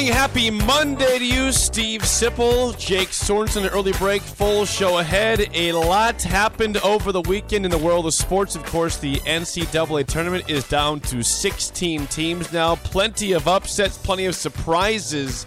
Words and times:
Morning, 0.00 0.14
happy 0.14 0.50
Monday 0.50 1.18
to 1.18 1.26
you, 1.26 1.52
Steve 1.52 2.00
Sipple, 2.00 2.78
Jake 2.78 3.08
Sorensen. 3.08 3.70
Early 3.70 3.92
break, 3.92 4.22
full 4.22 4.64
show 4.64 4.96
ahead. 4.96 5.50
A 5.52 5.72
lot 5.72 6.22
happened 6.22 6.78
over 6.78 7.12
the 7.12 7.20
weekend 7.22 7.66
in 7.66 7.70
the 7.70 7.76
world 7.76 8.06
of 8.06 8.14
sports. 8.14 8.56
Of 8.56 8.64
course, 8.64 8.96
the 8.96 9.16
NCAA 9.16 10.06
tournament 10.06 10.48
is 10.48 10.66
down 10.66 11.00
to 11.00 11.22
16 11.22 12.06
teams 12.06 12.50
now. 12.50 12.76
Plenty 12.76 13.32
of 13.32 13.46
upsets, 13.46 13.98
plenty 13.98 14.24
of 14.24 14.34
surprises 14.34 15.44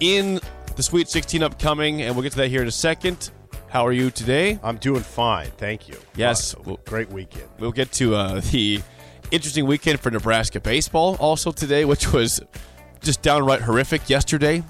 in 0.00 0.40
the 0.76 0.82
Sweet 0.82 1.08
16 1.08 1.42
upcoming, 1.42 2.02
and 2.02 2.14
we'll 2.14 2.22
get 2.22 2.32
to 2.32 2.38
that 2.38 2.48
here 2.48 2.60
in 2.60 2.68
a 2.68 2.72
second. 2.72 3.30
How 3.68 3.86
are 3.86 3.92
you 3.92 4.10
today? 4.10 4.58
I'm 4.62 4.76
doing 4.76 5.00
fine, 5.00 5.46
thank 5.56 5.88
you. 5.88 5.96
Yes, 6.16 6.54
Uh, 6.54 6.76
great 6.84 7.08
weekend. 7.08 7.48
We'll 7.58 7.72
get 7.72 7.92
to 7.92 8.14
uh, 8.14 8.40
the 8.52 8.82
interesting 9.30 9.64
weekend 9.64 10.00
for 10.00 10.10
Nebraska 10.10 10.60
baseball 10.60 11.16
also 11.18 11.50
today, 11.50 11.86
which 11.86 12.12
was 12.12 12.42
just 13.00 13.22
downright 13.22 13.60
horrific 13.62 14.08
yesterday. 14.08 14.62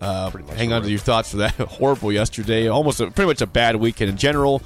Uh, 0.00 0.30
hang 0.54 0.72
on 0.72 0.82
to 0.82 0.88
your 0.88 0.98
thoughts 0.98 1.30
for 1.30 1.38
that. 1.38 1.52
Horrible 1.58 2.10
yesterday. 2.10 2.68
Almost 2.68 3.00
a, 3.00 3.10
pretty 3.10 3.28
much 3.28 3.42
a 3.42 3.46
bad 3.46 3.76
weekend 3.76 4.10
in 4.10 4.16
general. 4.16 4.62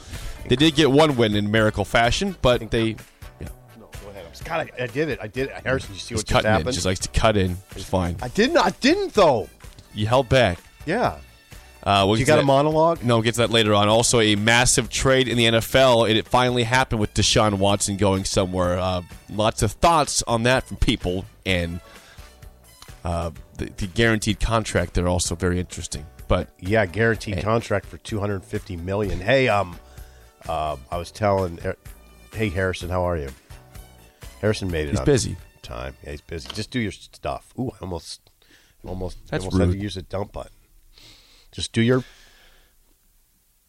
They 0.48 0.54
did 0.54 0.76
get 0.76 0.90
one 0.90 1.16
win 1.16 1.34
in 1.34 1.50
miracle 1.50 1.84
fashion, 1.84 2.36
but 2.40 2.70
they 2.70 2.92
No, 3.40 3.48
go 4.04 4.10
ahead. 4.10 4.26
I'm, 4.26 4.44
God, 4.44 4.70
I, 4.78 4.84
I 4.84 4.86
did 4.86 5.08
it. 5.08 5.18
I 5.20 5.26
did 5.26 5.48
it. 5.48 5.52
Harrison, 5.64 5.94
you 5.94 5.98
see 5.98 6.14
just 6.14 6.24
what 6.24 6.26
just 6.28 6.44
cutting 6.44 6.66
in. 6.66 6.72
Just 6.72 6.86
likes 6.86 7.00
to 7.00 7.08
cut 7.08 7.36
in. 7.36 7.56
It's 7.74 7.84
fine. 7.84 8.16
I 8.22 8.28
didn't. 8.28 8.58
I 8.58 8.70
didn't 8.70 9.14
though. 9.14 9.48
You 9.92 10.06
held 10.06 10.28
back. 10.28 10.58
Yeah. 10.86 11.18
Uh, 11.82 12.04
we'll 12.06 12.16
You 12.16 12.24
get 12.24 12.32
to 12.32 12.36
got 12.38 12.42
a 12.44 12.46
monologue? 12.46 13.04
No, 13.04 13.16
we'll 13.16 13.22
get 13.22 13.34
to 13.34 13.40
that 13.42 13.50
later 13.50 13.74
on. 13.74 13.88
Also, 13.88 14.20
a 14.20 14.36
massive 14.36 14.88
trade 14.88 15.28
in 15.28 15.36
the 15.36 15.44
NFL. 15.44 16.08
It, 16.08 16.16
it 16.16 16.26
finally 16.26 16.62
happened 16.62 17.00
with 17.00 17.12
Deshaun 17.12 17.58
Watson 17.58 17.96
going 17.98 18.24
somewhere. 18.24 18.78
Uh, 18.78 19.02
lots 19.28 19.62
of 19.62 19.72
thoughts 19.72 20.22
on 20.22 20.44
that 20.44 20.66
from 20.66 20.78
people, 20.78 21.26
and 21.44 21.80
uh, 23.04 23.30
the, 23.58 23.66
the 23.66 23.86
guaranteed 23.86 24.40
contract. 24.40 24.94
They're 24.94 25.08
also 25.08 25.34
very 25.34 25.60
interesting. 25.60 26.06
But 26.26 26.48
Yeah, 26.58 26.86
guaranteed 26.86 27.42
contract 27.42 27.86
for 27.86 27.98
250 27.98 28.76
million. 28.78 29.20
Hey, 29.20 29.48
um, 29.48 29.78
uh, 30.48 30.76
I 30.90 30.96
was 30.96 31.10
telling, 31.10 31.58
hey 32.32 32.48
Harrison, 32.48 32.88
how 32.88 33.02
are 33.06 33.16
you? 33.16 33.28
Harrison 34.40 34.70
made 34.70 34.88
it. 34.88 34.90
He's 34.90 35.00
busy. 35.00 35.36
Time. 35.62 35.94
Yeah, 36.02 36.12
he's 36.12 36.20
busy. 36.20 36.48
Just 36.52 36.70
do 36.70 36.80
your 36.80 36.92
stuff. 36.92 37.52
Ooh, 37.58 37.70
I 37.70 37.76
almost, 37.82 38.30
almost, 38.84 39.18
That's 39.28 39.44
almost 39.44 39.60
had 39.60 39.72
to 39.72 39.78
use 39.78 39.96
a 39.96 40.02
dump 40.02 40.32
button. 40.32 40.52
Just 41.52 41.72
do 41.72 41.80
your 41.80 42.04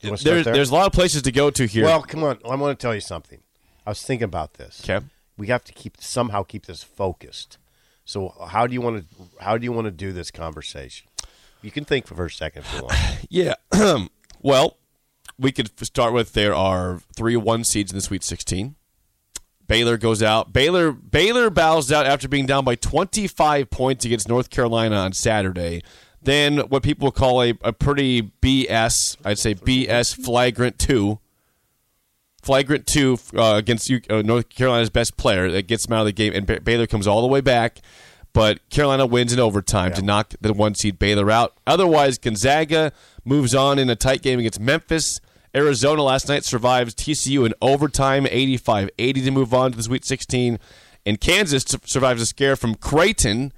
there? 0.02 0.44
there's 0.44 0.70
a 0.70 0.74
lot 0.74 0.88
of 0.88 0.94
places 0.94 1.22
to 1.24 1.32
go 1.32 1.50
to 1.50 1.66
here. 1.66 1.86
Well, 1.86 2.04
come 2.04 2.24
on. 2.24 2.40
I 2.50 2.56
want 2.56 2.78
to 2.78 2.82
tell 2.82 2.94
you 2.94 3.02
something. 3.02 3.40
I 3.86 3.92
was 3.92 4.02
thinking 4.02 4.26
about 4.26 4.56
this. 4.56 4.82
Okay. 4.84 5.06
We 5.38 5.48
have 5.48 5.64
to 5.66 5.74
keep 5.74 5.98
somehow 6.00 6.44
keep 6.44 6.66
this 6.66 6.84
focused. 6.84 7.58
So 8.06 8.34
how 8.50 8.68
do 8.68 8.74
you 8.74 8.82
want 8.82 9.10
to 9.10 9.44
how 9.44 9.58
do 9.58 9.64
you 9.64 9.72
want 9.72 9.86
to 9.86 9.92
do 9.92 10.12
this 10.12 10.32
conversation? 10.32 11.08
You 11.62 11.72
can 11.72 11.86
think 11.86 12.06
for 12.06 12.26
a 12.26 12.30
second 12.30 12.64
if 12.64 12.74
you 12.74 12.84
want. 12.84 12.96
Yeah. 13.30 13.56
well, 14.42 14.78
we 15.44 15.52
could 15.52 15.70
start 15.86 16.14
with 16.14 16.34
there 16.34 16.56
are 16.56 17.02
three 17.16 17.36
one 17.36 17.64
seeds 17.64 17.92
in 17.92 17.98
the 17.98 18.02
Sweet 18.02 18.24
16. 18.24 18.76
Baylor 19.68 19.98
goes 19.98 20.22
out. 20.24 20.52
Baylor 20.52 20.92
Baylor 20.92 21.50
bows 21.50 21.92
out 21.92 22.06
after 22.06 22.28
being 22.28 22.46
down 22.46 22.66
by 22.66 22.76
25 22.76 23.70
points 23.70 24.06
against 24.06 24.28
North 24.28 24.50
Carolina 24.50 24.96
on 24.98 25.14
Saturday. 25.14 25.84
Then 26.22 26.60
what 26.60 26.84
people 26.84 27.12
call 27.12 27.44
a, 27.44 27.54
a 27.62 27.74
pretty 27.74 28.22
BS, 28.42 29.18
I'd 29.26 29.38
say 29.40 29.56
BS 29.56 30.16
flagrant 30.16 30.80
two. 30.80 31.20
Flagrant 32.42 32.86
two 32.86 33.18
uh, 33.38 33.54
against 33.56 33.90
U- 33.90 34.02
uh, 34.10 34.22
North 34.22 34.50
Carolina's 34.50 34.90
best 34.90 35.16
player 35.16 35.50
that 35.52 35.68
gets 35.68 35.86
them 35.86 35.94
out 35.94 36.02
of 36.02 36.06
the 36.08 36.12
game, 36.12 36.34
and 36.34 36.46
Ba- 36.46 36.60
Baylor 36.62 36.88
comes 36.88 37.08
all 37.08 37.22
the 37.22 37.28
way 37.28 37.40
back, 37.40 37.80
but 38.34 38.68
Carolina 38.70 39.06
wins 39.06 39.32
in 39.32 39.40
overtime 39.40 39.94
to 39.94 40.02
knock 40.02 40.34
the 40.42 40.52
one 40.52 40.76
seed 40.76 41.00
Baylor 41.00 41.32
out. 41.32 41.56
Otherwise, 41.66 42.18
Gonzaga 42.18 42.92
moves 43.24 43.56
on 43.56 43.80
in 43.80 43.90
a 43.90 43.96
tight 43.96 44.22
game 44.22 44.40
against 44.40 44.60
Memphis. 44.60 45.22
Arizona 45.56 46.02
last 46.02 46.28
night 46.28 46.44
survives 46.44 46.96
TCU 46.96 47.46
in 47.46 47.54
overtime, 47.62 48.26
85-80 48.26 49.26
to 49.26 49.32
move 49.32 49.54
on 49.54 49.72
to 49.72 49.78
the 49.78 49.84
Sweet 49.84 50.04
16, 50.04 50.58
and 51.06 51.22
Kansas 51.22 51.64
survives 51.86 52.22
a 52.22 52.26
scare 52.26 52.56
from 52.56 52.76
Creighton, 52.76 53.54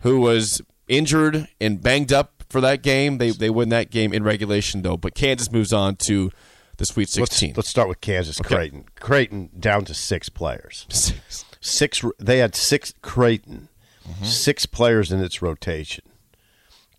who 0.00 0.20
was 0.20 0.60
injured 0.88 1.48
and 1.60 1.80
banged 1.80 2.12
up 2.12 2.44
for 2.48 2.60
that 2.60 2.82
game. 2.82 3.18
They 3.18 3.30
they 3.30 3.50
win 3.50 3.68
that 3.70 3.90
game 3.90 4.12
in 4.12 4.22
regulation 4.22 4.82
though, 4.82 4.96
but 4.96 5.14
Kansas 5.14 5.50
moves 5.50 5.72
on 5.72 5.96
to 5.96 6.30
the 6.78 6.86
Sweet 6.86 7.08
16. 7.08 7.50
Let's, 7.50 7.56
let's 7.56 7.68
start 7.68 7.88
with 7.88 8.00
Kansas 8.00 8.38
Creighton. 8.38 8.86
Creighton 9.00 9.50
down 9.58 9.84
to 9.86 9.94
six 9.94 10.28
players. 10.28 10.86
Six. 11.60 12.04
They 12.20 12.38
had 12.38 12.54
six 12.54 12.94
Creighton, 13.02 13.68
mm-hmm. 14.08 14.24
six 14.24 14.66
players 14.66 15.10
in 15.10 15.20
its 15.20 15.42
rotation. 15.42 16.04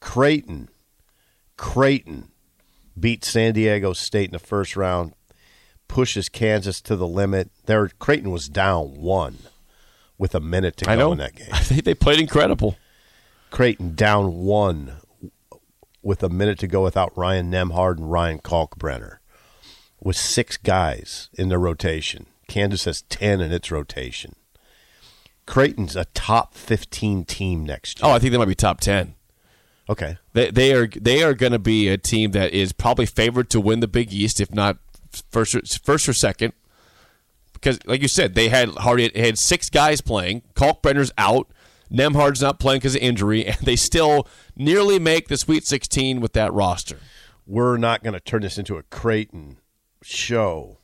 Creighton, 0.01 0.67
Creighton 1.55 2.31
beat 2.99 3.23
San 3.23 3.53
Diego 3.53 3.93
State 3.93 4.29
in 4.29 4.33
the 4.33 4.39
first 4.39 4.75
round, 4.75 5.13
pushes 5.87 6.29
Kansas 6.29 6.81
to 6.81 6.95
the 6.95 7.07
limit. 7.07 7.49
There, 7.65 7.89
Creighton 7.99 8.31
was 8.31 8.49
down 8.49 8.95
one 8.95 9.37
with 10.17 10.33
a 10.35 10.39
minute 10.39 10.77
to 10.77 10.85
go 10.85 10.91
I 10.91 10.95
know 10.95 11.11
in 11.11 11.17
that 11.19 11.35
game. 11.35 11.49
I 11.51 11.59
think 11.59 11.83
they 11.83 11.93
played 11.93 12.19
incredible. 12.19 12.77
Creighton 13.51 13.95
down 13.95 14.43
one 14.43 14.97
with 16.01 16.23
a 16.23 16.29
minute 16.29 16.59
to 16.59 16.67
go 16.67 16.83
without 16.83 17.17
Ryan 17.17 17.51
Nembhard 17.51 17.97
and 17.97 18.11
Ryan 18.11 18.39
Kalkbrenner 18.39 19.17
with 20.01 20.15
six 20.15 20.57
guys 20.57 21.29
in 21.33 21.49
their 21.49 21.59
rotation. 21.59 22.27
Kansas 22.47 22.85
has 22.85 23.01
10 23.03 23.41
in 23.41 23.51
its 23.51 23.71
rotation. 23.71 24.35
Creighton's 25.45 25.95
a 25.95 26.05
top 26.05 26.53
15 26.53 27.25
team 27.25 27.65
next 27.65 27.99
year. 27.99 28.09
Oh. 28.09 28.13
I 28.13 28.19
think 28.19 28.31
they 28.31 28.37
might 28.37 28.45
be 28.45 28.55
top 28.55 28.79
10. 28.79 29.15
Okay. 29.89 30.17
They 30.33 30.51
they 30.51 30.73
are 30.73 30.87
they 30.87 31.23
are 31.23 31.33
going 31.33 31.53
to 31.53 31.59
be 31.59 31.87
a 31.87 31.97
team 31.97 32.31
that 32.31 32.53
is 32.53 32.73
probably 32.73 33.05
favored 33.05 33.49
to 33.51 33.61
win 33.61 33.79
the 33.79 33.87
Big 33.87 34.13
East, 34.13 34.41
if 34.41 34.53
not 34.53 34.77
first 35.31 35.55
or, 35.55 35.61
first 35.83 36.09
or 36.09 36.13
second. 36.13 36.53
Because, 37.53 37.79
like 37.85 38.01
you 38.01 38.07
said, 38.07 38.35
they 38.35 38.49
had 38.49 38.69
already 38.69 39.11
had 39.19 39.39
six 39.39 39.69
guys 39.69 40.01
playing. 40.01 40.43
Kalkbrenner's 40.53 41.11
out. 41.17 41.49
Nembhard's 41.91 42.41
not 42.41 42.59
playing 42.59 42.79
because 42.79 42.95
of 42.95 43.01
injury, 43.01 43.45
and 43.47 43.57
they 43.57 43.75
still 43.75 44.27
nearly 44.55 44.99
make 44.99 45.27
the 45.27 45.37
Sweet 45.37 45.65
16 45.65 46.19
with 46.19 46.33
that 46.33 46.53
roster. 46.53 46.99
We're 47.45 47.77
not 47.77 48.03
going 48.03 48.13
to 48.13 48.19
turn 48.19 48.41
this 48.41 48.57
into 48.57 48.77
a 48.77 48.83
Creighton 48.83 49.57
show. 50.03 50.79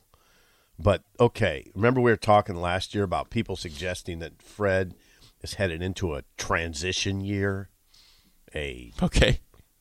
But 0.78 1.04
okay, 1.20 1.70
remember 1.74 2.00
we 2.00 2.10
were 2.10 2.16
talking 2.16 2.56
last 2.56 2.94
year 2.94 3.04
about 3.04 3.30
people 3.30 3.54
suggesting 3.54 4.18
that 4.18 4.42
Fred 4.42 4.94
is 5.42 5.54
headed 5.54 5.82
into 5.82 6.14
a 6.14 6.24
transition 6.36 7.20
year, 7.20 7.68
a 8.54 8.92
Okay. 9.02 9.40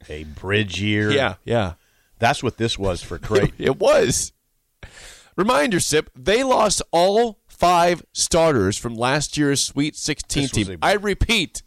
a 0.10 0.24
bridge 0.26 0.82
year. 0.82 1.12
Yeah, 1.12 1.36
yeah. 1.46 1.74
That's 2.20 2.42
what 2.44 2.58
this 2.58 2.78
was 2.78 3.02
for 3.02 3.18
Creighton. 3.20 3.54
It 3.58 3.78
was. 3.80 4.32
Reminder, 5.36 5.80
Sip, 5.80 6.10
they 6.16 6.44
lost 6.44 6.82
all 6.92 7.40
five 7.48 8.04
starters 8.14 8.78
from 8.78 8.94
last 8.96 9.36
year's 9.38 9.64
Sweet 9.64 9.96
16 9.96 10.48
team. 10.50 10.70
a- 10.82 10.86
I 10.86 10.94
repeat, 10.94 11.64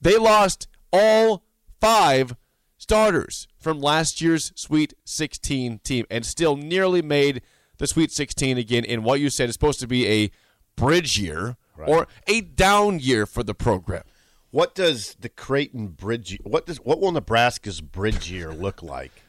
they 0.00 0.16
lost 0.16 0.68
all 0.92 1.44
five 1.80 2.36
starters 2.76 3.48
from 3.58 3.80
last 3.80 4.20
year's 4.20 4.52
Sweet 4.54 4.94
16 5.04 5.80
team 5.80 6.04
and 6.10 6.24
still 6.24 6.56
nearly 6.56 7.02
made 7.02 7.42
the 7.78 7.86
Sweet 7.86 8.12
16 8.12 8.56
again 8.58 8.84
in 8.84 9.02
what 9.02 9.20
you 9.20 9.30
said 9.30 9.48
is 9.48 9.54
supposed 9.54 9.80
to 9.80 9.86
be 9.88 10.06
a 10.06 10.30
bridge 10.76 11.18
year 11.18 11.56
or 11.76 12.06
a 12.26 12.40
down 12.40 12.98
year 13.00 13.26
for 13.26 13.42
the 13.42 13.54
program. 13.54 14.02
What 14.50 14.74
does 14.74 15.16
the 15.20 15.28
Creighton 15.28 15.88
bridge? 15.88 16.38
What 16.42 16.66
does 16.66 16.78
what 16.78 17.00
will 17.00 17.12
Nebraska's 17.12 17.80
bridge 17.80 18.30
year 18.30 18.52
look 18.52 18.82
like 18.82 19.22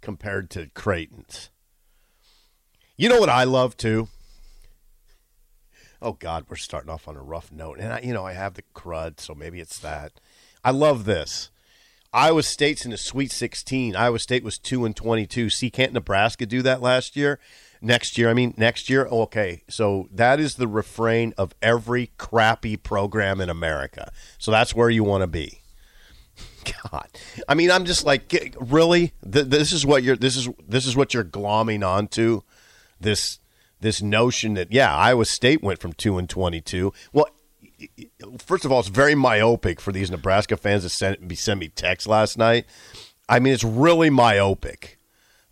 compared 0.00 0.48
to 0.50 0.68
Creighton's? 0.74 1.50
You 2.96 3.08
know 3.08 3.20
what 3.20 3.28
I 3.28 3.44
love 3.44 3.76
too. 3.76 4.08
oh 6.00 6.12
God, 6.12 6.46
we're 6.48 6.56
starting 6.56 6.90
off 6.90 7.06
on 7.06 7.16
a 7.16 7.22
rough 7.22 7.52
note. 7.52 7.78
And 7.78 7.92
I, 7.92 8.00
you 8.00 8.12
know, 8.12 8.24
I 8.24 8.32
have 8.32 8.54
the 8.54 8.64
crud, 8.74 9.20
so 9.20 9.34
maybe 9.34 9.60
it's 9.60 9.78
that. 9.78 10.12
I 10.64 10.70
love 10.70 11.04
this. 11.04 11.50
Iowa 12.12 12.42
State's 12.42 12.84
in 12.84 12.90
the 12.90 12.98
Sweet 12.98 13.30
16. 13.30 13.96
Iowa 13.96 14.18
State 14.18 14.44
was 14.44 14.58
two 14.58 14.84
and 14.84 14.94
22. 14.94 15.48
See, 15.50 15.70
can't 15.70 15.92
Nebraska 15.92 16.44
do 16.44 16.60
that 16.62 16.82
last 16.82 17.16
year? 17.16 17.38
Next 17.84 18.16
year, 18.16 18.30
I 18.30 18.34
mean, 18.34 18.54
next 18.56 18.88
year. 18.88 19.06
Okay, 19.06 19.64
so 19.68 20.08
that 20.12 20.38
is 20.38 20.54
the 20.54 20.68
refrain 20.68 21.34
of 21.36 21.52
every 21.60 22.12
crappy 22.16 22.76
program 22.76 23.40
in 23.40 23.50
America. 23.50 24.12
So 24.38 24.52
that's 24.52 24.72
where 24.72 24.88
you 24.88 25.02
want 25.02 25.22
to 25.22 25.26
be. 25.26 25.62
God, 26.92 27.08
I 27.48 27.54
mean, 27.54 27.72
I'm 27.72 27.84
just 27.84 28.06
like, 28.06 28.32
really? 28.60 29.12
Th- 29.30 29.46
this 29.46 29.72
is 29.72 29.84
what 29.84 30.04
you're. 30.04 30.16
This 30.16 30.36
is 30.36 30.48
this 30.66 30.86
is 30.86 30.96
what 30.96 31.12
you're 31.12 31.24
glomming 31.24 31.86
onto. 31.86 32.42
This 33.00 33.40
this 33.80 34.00
notion 34.00 34.54
that 34.54 34.72
yeah, 34.72 34.94
Iowa 34.94 35.24
State 35.24 35.60
went 35.60 35.80
from 35.80 35.92
two 35.92 36.18
and 36.18 36.30
twenty 36.30 36.60
two. 36.60 36.92
Well, 37.12 37.26
first 38.38 38.64
of 38.64 38.72
all, 38.72 38.80
it's 38.80 38.88
very 38.88 39.16
myopic 39.16 39.80
for 39.80 39.92
these 39.92 40.10
Nebraska 40.10 40.56
fans 40.56 40.84
to 40.84 40.88
send 40.88 41.26
be 41.26 41.34
sent 41.34 41.60
me 41.60 41.68
text 41.68 42.06
last 42.06 42.38
night. 42.38 42.64
I 43.28 43.38
mean, 43.38 43.52
it's 43.52 43.64
really 43.64 44.10
myopic. 44.10 44.98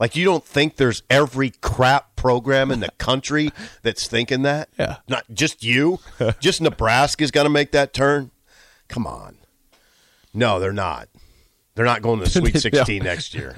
Like 0.01 0.17
you 0.17 0.25
don't 0.25 0.45
think 0.45 0.77
there's 0.77 1.03
every 1.11 1.51
crap 1.51 2.17
program 2.17 2.71
in 2.73 2.81
the 2.81 2.91
country 2.99 3.51
that's 3.83 4.09
thinking 4.09 4.43
that? 4.43 4.71
Yeah. 4.79 4.97
Not 5.07 5.25
just 5.33 5.63
you. 5.63 6.01
just 6.41 6.61
Nebraska's 6.63 7.31
got 7.31 7.45
to 7.45 7.51
make 7.51 7.71
that 7.73 7.93
turn. 7.93 8.31
Come 8.89 9.07
on. 9.07 9.37
No, 10.33 10.59
they're 10.59 10.73
not. 10.73 11.09
They're 11.75 11.85
not 11.85 12.03
going 12.03 12.19
to 12.21 12.25
the 12.25 12.31
Sweet 12.41 12.55
No. 12.55 12.61
16 12.61 13.03
next 13.03 13.35
year. 13.35 13.55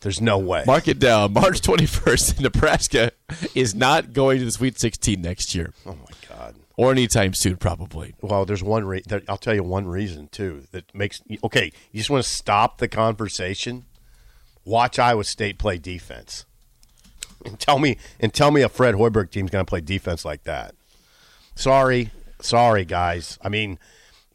There's 0.00 0.20
no 0.20 0.38
way. 0.38 0.64
Mark 0.66 0.88
it 0.88 0.98
down. 0.98 1.32
March 1.32 1.60
21st, 1.62 2.40
Nebraska 2.40 3.12
is 3.54 3.74
not 3.74 4.12
going 4.12 4.40
to 4.40 4.44
the 4.44 4.50
Sweet 4.50 4.78
16 4.78 5.20
next 5.22 5.54
year 5.54 5.72
oh 5.86 5.92
my 5.94 6.28
God. 6.28 6.54
or 6.76 6.90
anytime 6.90 7.32
soon, 7.32 7.56
probably. 7.56 8.14
Well, 8.20 8.44
there's 8.44 8.62
one. 8.62 8.84
Re- 8.84 9.02
I'll 9.28 9.38
tell 9.38 9.54
you 9.54 9.62
one 9.62 9.86
reason 9.86 10.28
too 10.28 10.64
that 10.72 10.94
makes. 10.94 11.22
Okay, 11.44 11.72
you 11.92 11.98
just 11.98 12.10
want 12.10 12.24
to 12.24 12.28
stop 12.30 12.78
the 12.78 12.88
conversation. 12.88 13.84
Watch 14.66 14.98
Iowa 14.98 15.24
State 15.24 15.58
play 15.58 15.78
defense, 15.78 16.44
and 17.44 17.58
tell 17.58 17.78
me 17.78 17.96
and 18.20 18.34
tell 18.34 18.50
me 18.50 18.60
a 18.60 18.68
Fred 18.68 18.94
Hoiberg 18.96 19.30
team's 19.30 19.50
going 19.50 19.64
to 19.64 19.68
play 19.68 19.80
defense 19.80 20.24
like 20.24 20.42
that. 20.44 20.74
Sorry, 21.54 22.10
sorry, 22.40 22.84
guys. 22.84 23.38
I 23.42 23.48
mean, 23.48 23.78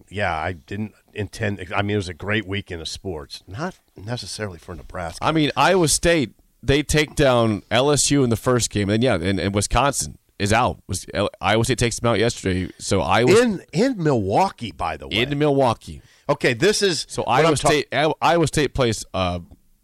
yeah, 0.09 0.35
I 0.35 0.53
didn't 0.53 0.93
intend. 1.13 1.63
I 1.75 1.81
mean, 1.81 1.95
it 1.95 1.97
was 1.97 2.09
a 2.09 2.13
great 2.13 2.47
weekend 2.47 2.81
of 2.81 2.87
sports, 2.87 3.43
not 3.47 3.75
necessarily 3.95 4.57
for 4.57 4.73
Nebraska. 4.73 5.23
I 5.23 5.31
mean, 5.31 5.51
Iowa 5.55 5.87
State, 5.87 6.33
they 6.63 6.81
take 6.81 7.15
down 7.15 7.61
LSU 7.69 8.23
in 8.23 8.29
the 8.29 8.37
first 8.37 8.69
game. 8.69 8.89
And 8.89 9.03
yeah, 9.03 9.15
and, 9.15 9.39
and 9.39 9.53
Wisconsin 9.53 10.17
is 10.39 10.51
out. 10.53 10.79
Was 10.87 11.05
Iowa 11.41 11.63
State 11.65 11.77
takes 11.77 11.99
them 11.99 12.09
out 12.09 12.19
yesterday. 12.19 12.71
So 12.79 13.01
Iowa 13.01 13.31
in 13.41 13.61
in 13.73 14.01
Milwaukee, 14.01 14.71
by 14.71 14.97
the 14.97 15.07
way. 15.07 15.17
in 15.17 15.37
Milwaukee. 15.37 16.01
okay, 16.29 16.53
this 16.53 16.81
is 16.81 17.05
So 17.09 17.23
Iowa 17.25 17.55
ta- 17.57 17.67
State 17.67 17.87
Iowa 18.21 18.47
State 18.47 18.73
plays 18.73 19.05
uh, 19.13 19.39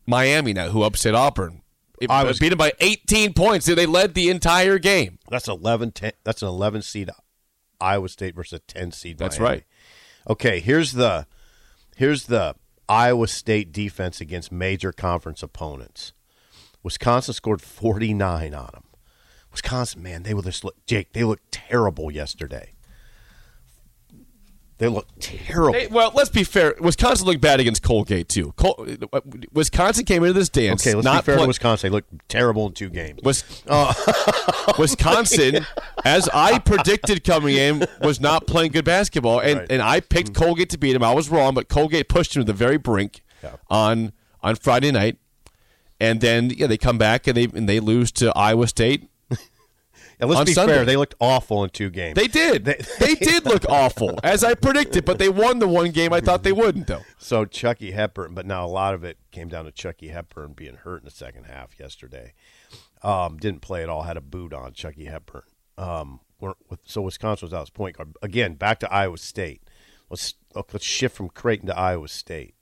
Miami 0.08 0.54
now, 0.54 0.70
who 0.70 0.84
upset 0.84 1.14
Auburn. 1.14 1.62
It, 2.00 2.10
I 2.10 2.24
was- 2.24 2.40
beat 2.40 2.50
them 2.50 2.58
by 2.58 2.74
18 2.80 3.34
points. 3.34 3.66
They 3.66 3.86
led 3.86 4.14
the 4.14 4.30
entire 4.30 4.80
game. 4.80 5.20
That's 5.30 5.48
11 5.48 5.92
10, 5.92 6.12
that's 6.24 6.42
an 6.42 6.48
11 6.48 6.82
seed 6.84 7.10
Iowa 7.82 8.10
State 8.10 8.36
versus 8.36 8.54
a 8.54 8.60
10 8.60 8.92
seed 8.92 9.18
That's 9.18 9.40
Miami. 9.40 9.56
right. 9.56 9.64
Okay, 10.30 10.60
here's 10.60 10.94
the 10.94 11.26
here's 11.96 12.26
the 12.26 12.56
Iowa 12.90 13.28
State 13.28 13.72
defense 13.72 14.22
against 14.22 14.52
major 14.52 14.92
conference 14.92 15.44
opponents. 15.44 16.14
Wisconsin 16.84 17.34
scored 17.34 17.62
49 17.62 18.54
on 18.54 18.70
them. 18.74 18.84
Wisconsin, 19.52 20.02
man, 20.04 20.24
they 20.24 20.34
were 20.34 20.42
just 20.44 20.64
look 20.64 20.76
Jake, 20.86 21.14
they 21.14 21.24
looked 21.24 21.52
terrible 21.52 22.12
yesterday. 22.12 22.74
They 24.80 24.88
look 24.88 25.08
terrible. 25.20 25.80
Well, 25.90 26.12
let's 26.14 26.30
be 26.30 26.44
fair. 26.44 26.76
Wisconsin 26.80 27.26
looked 27.26 27.42
bad 27.42 27.60
against 27.60 27.82
Colgate 27.82 28.30
too. 28.30 28.54
Col- 28.58 28.88
Wisconsin 29.52 30.06
came 30.06 30.24
into 30.24 30.34
this 30.34 30.50
dance. 30.50 30.86
okay, 30.86 30.94
let's 30.94 31.04
not 31.06 31.24
be 31.24 31.26
fair 31.26 31.36
play- 31.38 31.46
to 31.46 31.48
Wisconsin. 31.48 31.90
They 31.90 31.96
looked 31.96 32.30
terrible 32.30 32.68
in 32.68 32.74
two 32.74 32.90
games. 32.90 33.20
Wis- 33.24 33.64
oh. 33.68 33.94
Wisconsin, 34.78 35.66
as 36.06 36.30
I 36.32 36.60
predicted 36.60 37.24
coming 37.24 37.56
in, 37.56 37.88
was 38.02 38.20
not 38.22 38.46
playing 38.46 38.72
good 38.72 38.86
basketball, 38.86 39.40
and, 39.40 39.60
Right. 39.60 39.72
and 39.72 39.82
I 39.82 40.00
picked 40.00 40.34
mm-hmm. 40.34 40.44
Colgate 40.44 40.70
to 40.70 40.78
beat 40.78 40.96
him. 40.96 41.02
I 41.04 41.14
was 41.14 41.30
wrong, 41.30 41.56
but 41.56 41.70
Colgate 41.70 42.08
pushed 42.08 42.36
him 42.36 42.42
to 42.44 42.46
the 42.46 42.54
very 42.54 42.78
brink 42.78 43.22
Yeah. 43.44 43.56
on 43.70 44.14
on 44.44 44.56
Friday 44.56 44.92
night, 44.92 45.18
and 46.00 46.22
then 46.22 46.52
yeah, 46.52 46.68
they 46.68 46.78
come 46.78 47.00
back 47.00 47.26
and 47.26 47.36
they 47.36 47.46
and 47.46 47.68
they 47.68 47.80
lose 47.80 48.12
to 48.14 48.32
Iowa 48.38 48.68
State. 48.68 49.10
And 50.20 50.30
let's 50.30 50.46
be 50.46 50.54
Sunday. 50.54 50.74
fair, 50.74 50.86
they 50.86 50.98
looked 50.98 51.16
awful 51.20 51.64
in 51.64 51.70
two 51.70 51.90
games. 51.90 52.16
They 52.16 52.28
did. 52.28 52.66
They- 52.66 52.82
They, 53.00 53.16
did 53.16 53.46
look 53.46 53.66
awful, 53.70 54.20
as 54.24 54.44
I 54.44 54.54
predicted, 54.56 55.06
but 55.06 55.18
they 55.20 55.30
won 55.30 55.60
the 55.60 55.68
one 55.68 55.92
game 55.92 56.12
I 56.14 56.20
thought 56.20 56.44
they 56.44 56.52
wouldn't, 56.52 56.88
though. 56.88 57.04
So 57.18 57.46
Chucky 57.46 57.92
Hepburn, 57.92 58.34
but 58.34 58.46
now 58.46 58.66
a 58.66 58.68
lot 58.68 58.94
of 58.94 59.04
it 59.04 59.18
came 59.32 59.48
down 59.48 59.66
to 59.66 59.72
Chucky 59.72 60.08
Hepburn 60.10 60.54
being 60.54 60.76
hurt 60.76 61.02
in 61.02 61.06
the 61.06 61.12
second 61.12 61.46
half 61.46 61.80
yesterday. 61.80 62.34
Um, 63.04 63.38
didn't 63.38 63.62
play 63.62 63.84
at 63.84 63.90
all. 63.90 64.04
Had 64.04 64.18
a 64.18 64.22
boot 64.22 64.54
on 64.54 64.74
Chucky 64.74 65.06
Hepburn. 65.06 65.44
Um, 65.78 66.20
with, 66.40 66.80
so 66.86 67.02
Wisconsin 67.02 67.46
was 67.48 67.54
out 67.54 67.62
as 67.64 67.70
point 67.70 67.98
guard 67.98 68.14
again. 68.22 68.56
Back 68.56 68.80
to 68.80 68.92
Iowa 68.92 69.18
State. 69.18 69.62
Let's 70.10 70.34
let's 70.56 70.84
shift 70.86 71.16
from 71.16 71.30
Creighton 71.30 71.68
to 71.68 71.78
Iowa 71.78 72.08
State. 72.08 72.56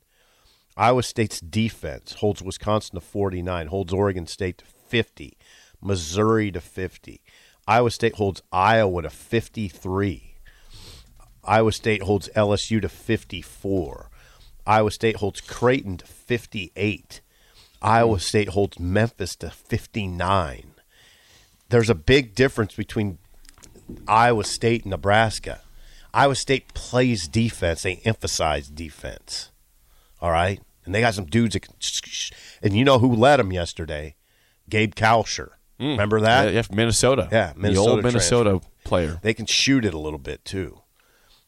Iowa 0.77 1.03
State's 1.03 1.39
defense 1.39 2.15
holds 2.15 2.41
Wisconsin 2.41 2.95
to 2.95 3.01
49, 3.01 3.67
holds 3.67 3.93
Oregon 3.93 4.27
State 4.27 4.57
to 4.59 4.65
50, 4.65 5.37
Missouri 5.81 6.51
to 6.51 6.61
50. 6.61 7.21
Iowa 7.67 7.91
State 7.91 8.15
holds 8.15 8.41
Iowa 8.51 9.03
to 9.03 9.09
53. 9.09 10.35
Iowa 11.43 11.71
State 11.71 12.03
holds 12.03 12.29
LSU 12.35 12.81
to 12.81 12.89
54. 12.89 14.09
Iowa 14.67 14.91
State 14.91 15.17
holds 15.17 15.41
Creighton 15.41 15.97
to 15.97 16.05
58. 16.05 17.21
Iowa 17.81 18.19
State 18.19 18.49
holds 18.49 18.79
Memphis 18.79 19.35
to 19.37 19.49
59. 19.49 20.71
There's 21.69 21.89
a 21.89 21.95
big 21.95 22.35
difference 22.35 22.75
between 22.75 23.19
Iowa 24.07 24.43
State 24.43 24.83
and 24.83 24.91
Nebraska. 24.91 25.61
Iowa 26.13 26.35
State 26.35 26.73
plays 26.73 27.27
defense, 27.27 27.83
they 27.83 27.97
emphasize 28.05 28.69
defense. 28.69 29.51
All 30.21 30.31
right? 30.31 30.61
And 30.85 30.95
they 30.95 31.01
got 31.01 31.15
some 31.15 31.25
dudes 31.25 31.53
that 31.53 31.61
can. 31.61 31.75
And 32.61 32.75
you 32.75 32.85
know 32.85 32.99
who 32.99 33.13
led 33.13 33.37
them 33.37 33.51
yesterday? 33.51 34.15
Gabe 34.69 34.95
Kalscheur. 34.95 35.49
Mm. 35.79 35.91
Remember 35.91 36.21
that? 36.21 36.45
Yeah, 36.53 36.61
yeah, 36.61 36.63
Minnesota. 36.75 37.27
Yeah, 37.31 37.53
the 37.57 37.75
old 37.77 38.03
Minnesota 38.03 38.61
player. 38.83 39.19
they 39.21 39.33
can 39.33 39.45
shoot 39.45 39.83
it 39.85 39.93
a 39.93 39.99
little 39.99 40.19
bit 40.19 40.45
too. 40.45 40.81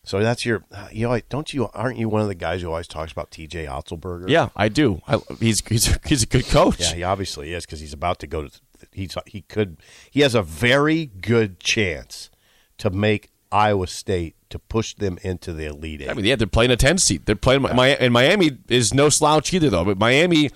So 0.03 0.19
that's 0.21 0.45
your, 0.45 0.63
uh, 0.73 0.87
you 0.91 1.07
know, 1.07 1.19
don't 1.27 1.53
you? 1.53 1.67
Aren't 1.73 1.97
you 1.97 2.07
one 2.07 2.21
of 2.21 2.29
the 2.29 2.35
guys 2.35 2.61
who 2.61 2.69
always 2.69 2.87
talks 2.87 3.11
about 3.11 3.29
T.J. 3.29 3.65
Otzelberger? 3.65 4.29
Yeah, 4.29 4.49
I 4.55 4.69
do. 4.69 5.01
I, 5.07 5.19
he's 5.39 5.61
he's 5.67 5.97
he's 6.05 6.23
a 6.23 6.27
good 6.27 6.45
coach. 6.47 6.79
yeah, 6.79 6.93
he 6.93 7.03
obviously 7.03 7.53
is 7.53 7.65
because 7.65 7.81
he's 7.81 7.93
about 7.93 8.19
to 8.19 8.27
go 8.27 8.47
to. 8.47 8.59
He's 8.93 9.15
he 9.25 9.41
could 9.41 9.77
he 10.09 10.21
has 10.21 10.33
a 10.35 10.41
very 10.41 11.07
good 11.07 11.59
chance 11.59 12.29
to 12.77 12.89
make 12.89 13.31
Iowa 13.51 13.87
State 13.87 14.35
to 14.49 14.59
push 14.59 14.93
them 14.93 15.17
into 15.23 15.51
the 15.51 15.65
elite 15.65 16.01
eight. 16.01 16.09
I 16.09 16.13
mean, 16.13 16.25
yeah, 16.25 16.35
they're 16.35 16.47
playing 16.47 16.71
a 16.71 16.75
10 16.77 16.97
seed. 16.99 17.25
They're 17.25 17.35
playing 17.35 17.63
Mi- 17.63 17.97
and 17.97 18.13
Miami 18.13 18.51
is 18.69 18.93
no 18.93 19.09
slouch 19.09 19.53
either, 19.53 19.69
though. 19.69 19.83
But 19.83 19.97
Miami, 19.97 20.51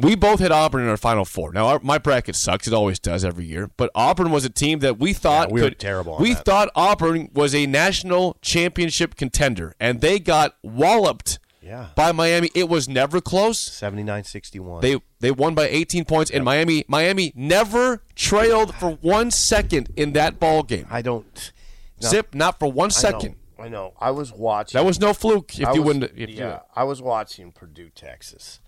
we 0.00 0.14
both 0.14 0.40
had 0.40 0.52
Auburn 0.52 0.82
in 0.82 0.88
our 0.88 0.96
Final 0.96 1.24
Four. 1.24 1.52
Now, 1.52 1.66
our, 1.66 1.80
my 1.82 1.98
bracket 1.98 2.36
sucks; 2.36 2.66
it 2.66 2.72
always 2.74 2.98
does 2.98 3.24
every 3.24 3.44
year. 3.46 3.70
But 3.76 3.90
Auburn 3.94 4.30
was 4.30 4.44
a 4.44 4.50
team 4.50 4.78
that 4.80 4.98
we 4.98 5.12
thought 5.12 5.48
Yeah, 5.48 5.54
we 5.54 5.62
were 5.62 5.70
terrible 5.70 6.14
on 6.14 6.22
We 6.22 6.34
that. 6.34 6.44
thought 6.44 6.70
Auburn 6.74 7.30
was 7.34 7.54
a 7.54 7.66
national 7.66 8.36
championship 8.42 9.14
contender, 9.16 9.74
and 9.80 10.00
they 10.00 10.18
got 10.18 10.56
walloped 10.62 11.38
Yeah. 11.62 11.88
by 11.96 12.12
Miami. 12.12 12.50
It 12.54 12.68
was 12.68 12.88
never 12.88 13.20
close. 13.20 13.58
79-61. 13.58 14.80
They 14.80 15.00
they 15.20 15.30
won 15.30 15.54
by 15.54 15.68
18 15.68 16.04
points, 16.04 16.30
and 16.30 16.44
Miami 16.44 16.84
Miami 16.88 17.32
never 17.34 18.02
trailed 18.14 18.74
for 18.74 18.92
one 19.00 19.30
second 19.30 19.90
in 19.96 20.12
that 20.12 20.38
ball 20.40 20.62
game. 20.62 20.86
I 20.90 21.02
don't. 21.02 21.52
no, 22.00 22.08
Sip, 22.08 22.34
not 22.34 22.58
for 22.58 22.70
1 22.70 22.90
second. 22.90 23.22
I 23.24 23.28
know. 23.28 23.34
I 23.60 23.68
know. 23.68 23.92
I 24.00 24.10
was 24.12 24.32
watching. 24.32 24.78
That 24.78 24.86
was 24.86 25.00
no 25.00 25.12
fluke. 25.12 25.58
If 25.58 25.66
I 25.66 25.72
you 25.72 25.82
was- 25.82 25.94
wouldn't, 25.96 26.12
if 26.16 26.30
yeah, 26.30 26.48
you, 26.52 26.58
I 26.76 26.84
was 26.84 27.02
watching 27.02 27.50
Purdue, 27.50 27.88
Texas. 27.92 28.60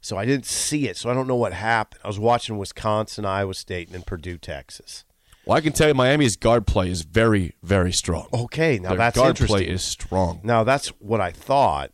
So 0.00 0.16
I 0.16 0.24
didn't 0.24 0.46
see 0.46 0.88
it, 0.88 0.96
so 0.96 1.10
I 1.10 1.14
don't 1.14 1.26
know 1.26 1.36
what 1.36 1.52
happened. 1.52 2.00
I 2.04 2.08
was 2.08 2.18
watching 2.18 2.56
Wisconsin, 2.56 3.24
Iowa 3.24 3.54
State, 3.54 3.88
and 3.88 3.94
then 3.94 4.02
Purdue, 4.02 4.38
Texas. 4.38 5.04
Well, 5.44 5.56
I 5.56 5.60
can 5.60 5.72
tell 5.72 5.88
you, 5.88 5.94
Miami's 5.94 6.36
guard 6.36 6.66
play 6.66 6.90
is 6.90 7.02
very, 7.02 7.54
very 7.62 7.92
strong. 7.92 8.28
Okay, 8.32 8.78
now 8.78 8.90
Their 8.90 8.98
that's 8.98 9.16
guard 9.16 9.30
interesting. 9.30 9.56
play 9.56 9.66
is 9.66 9.82
strong. 9.82 10.40
Now 10.44 10.62
that's 10.62 10.88
what 11.00 11.20
I 11.20 11.32
thought 11.32 11.90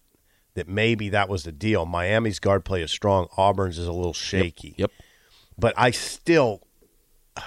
that 0.55 0.69
maybe 0.69 1.09
that 1.11 1.29
was 1.29 1.45
the 1.45 1.53
deal. 1.53 1.87
Miami's 1.87 2.39
guard 2.41 2.65
play 2.65 2.83
is 2.83 2.91
strong. 2.91 3.29
Auburn's 3.37 3.79
is 3.79 3.87
a 3.87 3.93
little 3.93 4.13
shaky. 4.13 4.75
Yep. 4.77 4.91
But 5.59 5.75
I 5.77 5.91
still, 5.93 6.63
I 7.37 7.43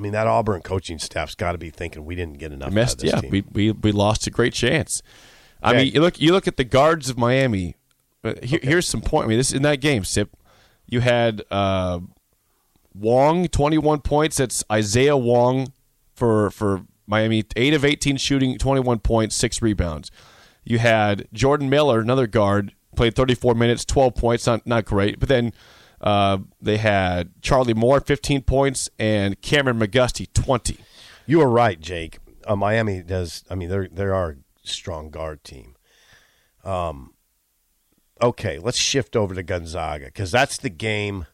mean, 0.00 0.12
that 0.12 0.26
Auburn 0.26 0.62
coaching 0.62 0.98
staff's 0.98 1.34
got 1.34 1.52
to 1.52 1.58
be 1.58 1.70
thinking 1.70 2.04
we 2.04 2.14
didn't 2.14 2.38
get 2.38 2.52
enough. 2.52 2.72
Missed. 2.72 3.00
this 3.00 3.12
Yeah, 3.12 3.20
team. 3.20 3.30
we, 3.30 3.44
we 3.52 3.70
we 3.72 3.92
lost 3.92 4.26
a 4.26 4.30
great 4.30 4.52
chance. 4.52 5.02
I 5.64 5.70
Okay. 5.70 5.84
mean, 5.84 5.92
you 5.94 6.00
look 6.00 6.20
you 6.20 6.32
look 6.32 6.46
at 6.46 6.56
the 6.56 6.64
guards 6.64 7.08
of 7.10 7.18
Miami. 7.18 7.74
Uh, 8.22 8.34
here, 8.42 8.60
Here's 8.62 8.86
some 8.86 9.00
point. 9.00 9.24
I 9.24 9.28
mean, 9.28 9.38
this 9.38 9.52
in 9.52 9.62
that 9.62 9.80
game, 9.80 10.04
Sip. 10.04 10.36
You 10.86 11.00
had 11.00 11.42
uh, 11.50 12.00
Wong, 12.94 13.48
21 13.48 14.00
points. 14.02 14.36
That's 14.36 14.62
Isaiah 14.70 15.16
Wong 15.16 15.72
for 16.14 16.50
for 16.50 16.82
Miami. 17.06 17.44
8 17.56 17.74
of 17.74 17.84
18 17.84 18.16
shooting, 18.16 18.56
21 18.58 19.00
points, 19.00 19.34
6 19.36 19.60
rebounds. 19.62 20.10
You 20.64 20.78
had 20.78 21.26
Jordan 21.32 21.68
Miller, 21.68 22.00
another 22.00 22.26
guard, 22.26 22.72
played 22.96 23.14
34 23.14 23.54
minutes, 23.54 23.84
12 23.84 24.14
points. 24.14 24.46
Not 24.46 24.66
not 24.66 24.84
great, 24.84 25.18
but 25.20 25.28
then 25.28 25.52
uh, 26.00 26.38
they 26.60 26.76
had 26.76 27.30
Charlie 27.42 27.74
Moore, 27.74 28.00
15 28.00 28.42
points, 28.42 28.88
and 28.98 29.40
Kameron 29.42 29.82
McGusty, 29.82 30.32
20. 30.32 30.78
You 31.26 31.40
are 31.40 31.48
right, 31.48 31.80
Jake. 31.80 32.18
Uh, 32.46 32.56
Miami 32.56 33.02
does. 33.02 33.44
I 33.50 33.54
mean, 33.54 33.68
they're 33.70 33.88
they 33.88 34.04
are 34.04 34.36
strong 34.64 35.10
guard 35.10 35.44
team. 35.44 35.76
Um, 36.64 37.14
okay, 38.20 38.58
let's 38.58 38.78
shift 38.78 39.14
over 39.16 39.34
to 39.34 39.42
Gonzaga 39.42 40.06
because 40.06 40.30
that's 40.30 40.56
the 40.56 40.70
game. 40.70 41.26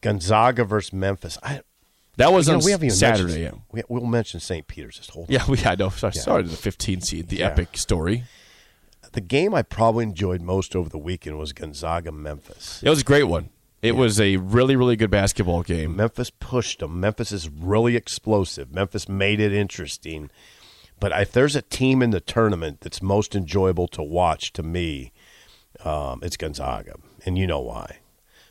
Gonzaga 0.00 0.64
versus 0.64 0.92
Memphis. 0.92 1.38
I, 1.42 1.62
That 2.16 2.32
was 2.32 2.46
you 2.46 2.52
know, 2.52 2.58
on 2.58 2.64
we 2.64 2.70
haven't 2.70 2.86
even 2.86 2.96
Saturday. 2.96 3.42
mentioned- 3.44 3.62
We, 3.72 3.82
we'll 3.88 4.04
mention 4.06 4.40
St. 4.40 4.66
Peter's 4.66 4.98
this 4.98 5.08
whole. 5.08 5.26
Yeah, 5.28 5.44
we 5.48 5.58
I 5.64 5.74
know. 5.74 5.88
Sorry, 5.88 6.12
sorry 6.12 6.42
to 6.44 6.48
the 6.48 6.56
15 6.56 7.00
seed, 7.00 7.28
the 7.28 7.36
Yeah. 7.38 7.46
epic 7.48 7.76
story. 7.76 8.24
The 9.12 9.20
game 9.20 9.54
I 9.54 9.62
probably 9.62 10.04
enjoyed 10.04 10.42
most 10.42 10.76
over 10.76 10.88
the 10.88 10.98
weekend 10.98 11.38
was 11.38 11.52
Gonzaga 11.52 12.12
Memphis. 12.12 12.82
It 12.82 12.90
was 12.90 13.00
a 13.00 13.04
great 13.04 13.24
one. 13.24 13.48
It 13.82 13.92
was 13.96 14.20
a 14.20 14.36
really, 14.38 14.74
really 14.76 14.96
good 14.96 15.10
basketball 15.10 15.62
game. 15.62 15.96
Memphis 15.96 16.30
pushed 16.30 16.80
them. 16.80 16.98
Memphis 17.00 17.30
is 17.32 17.48
really 17.48 17.94
explosive. 17.96 18.72
Memphis 18.72 19.08
made 19.08 19.38
it 19.40 19.52
interesting. 19.52 20.30
But 20.98 21.12
if 21.12 21.32
there's 21.32 21.56
a 21.56 21.62
team 21.62 22.02
in 22.02 22.10
the 22.10 22.20
tournament 22.20 22.80
that's 22.80 23.02
most 23.02 23.34
enjoyable 23.34 23.88
to 23.88 24.02
watch 24.02 24.52
to 24.54 24.62
me, 24.62 25.12
um, 25.84 26.20
it's 26.22 26.36
Gonzaga. 26.36 26.94
And 27.24 27.36
you 27.36 27.46
know 27.46 27.60
why. 27.60 27.98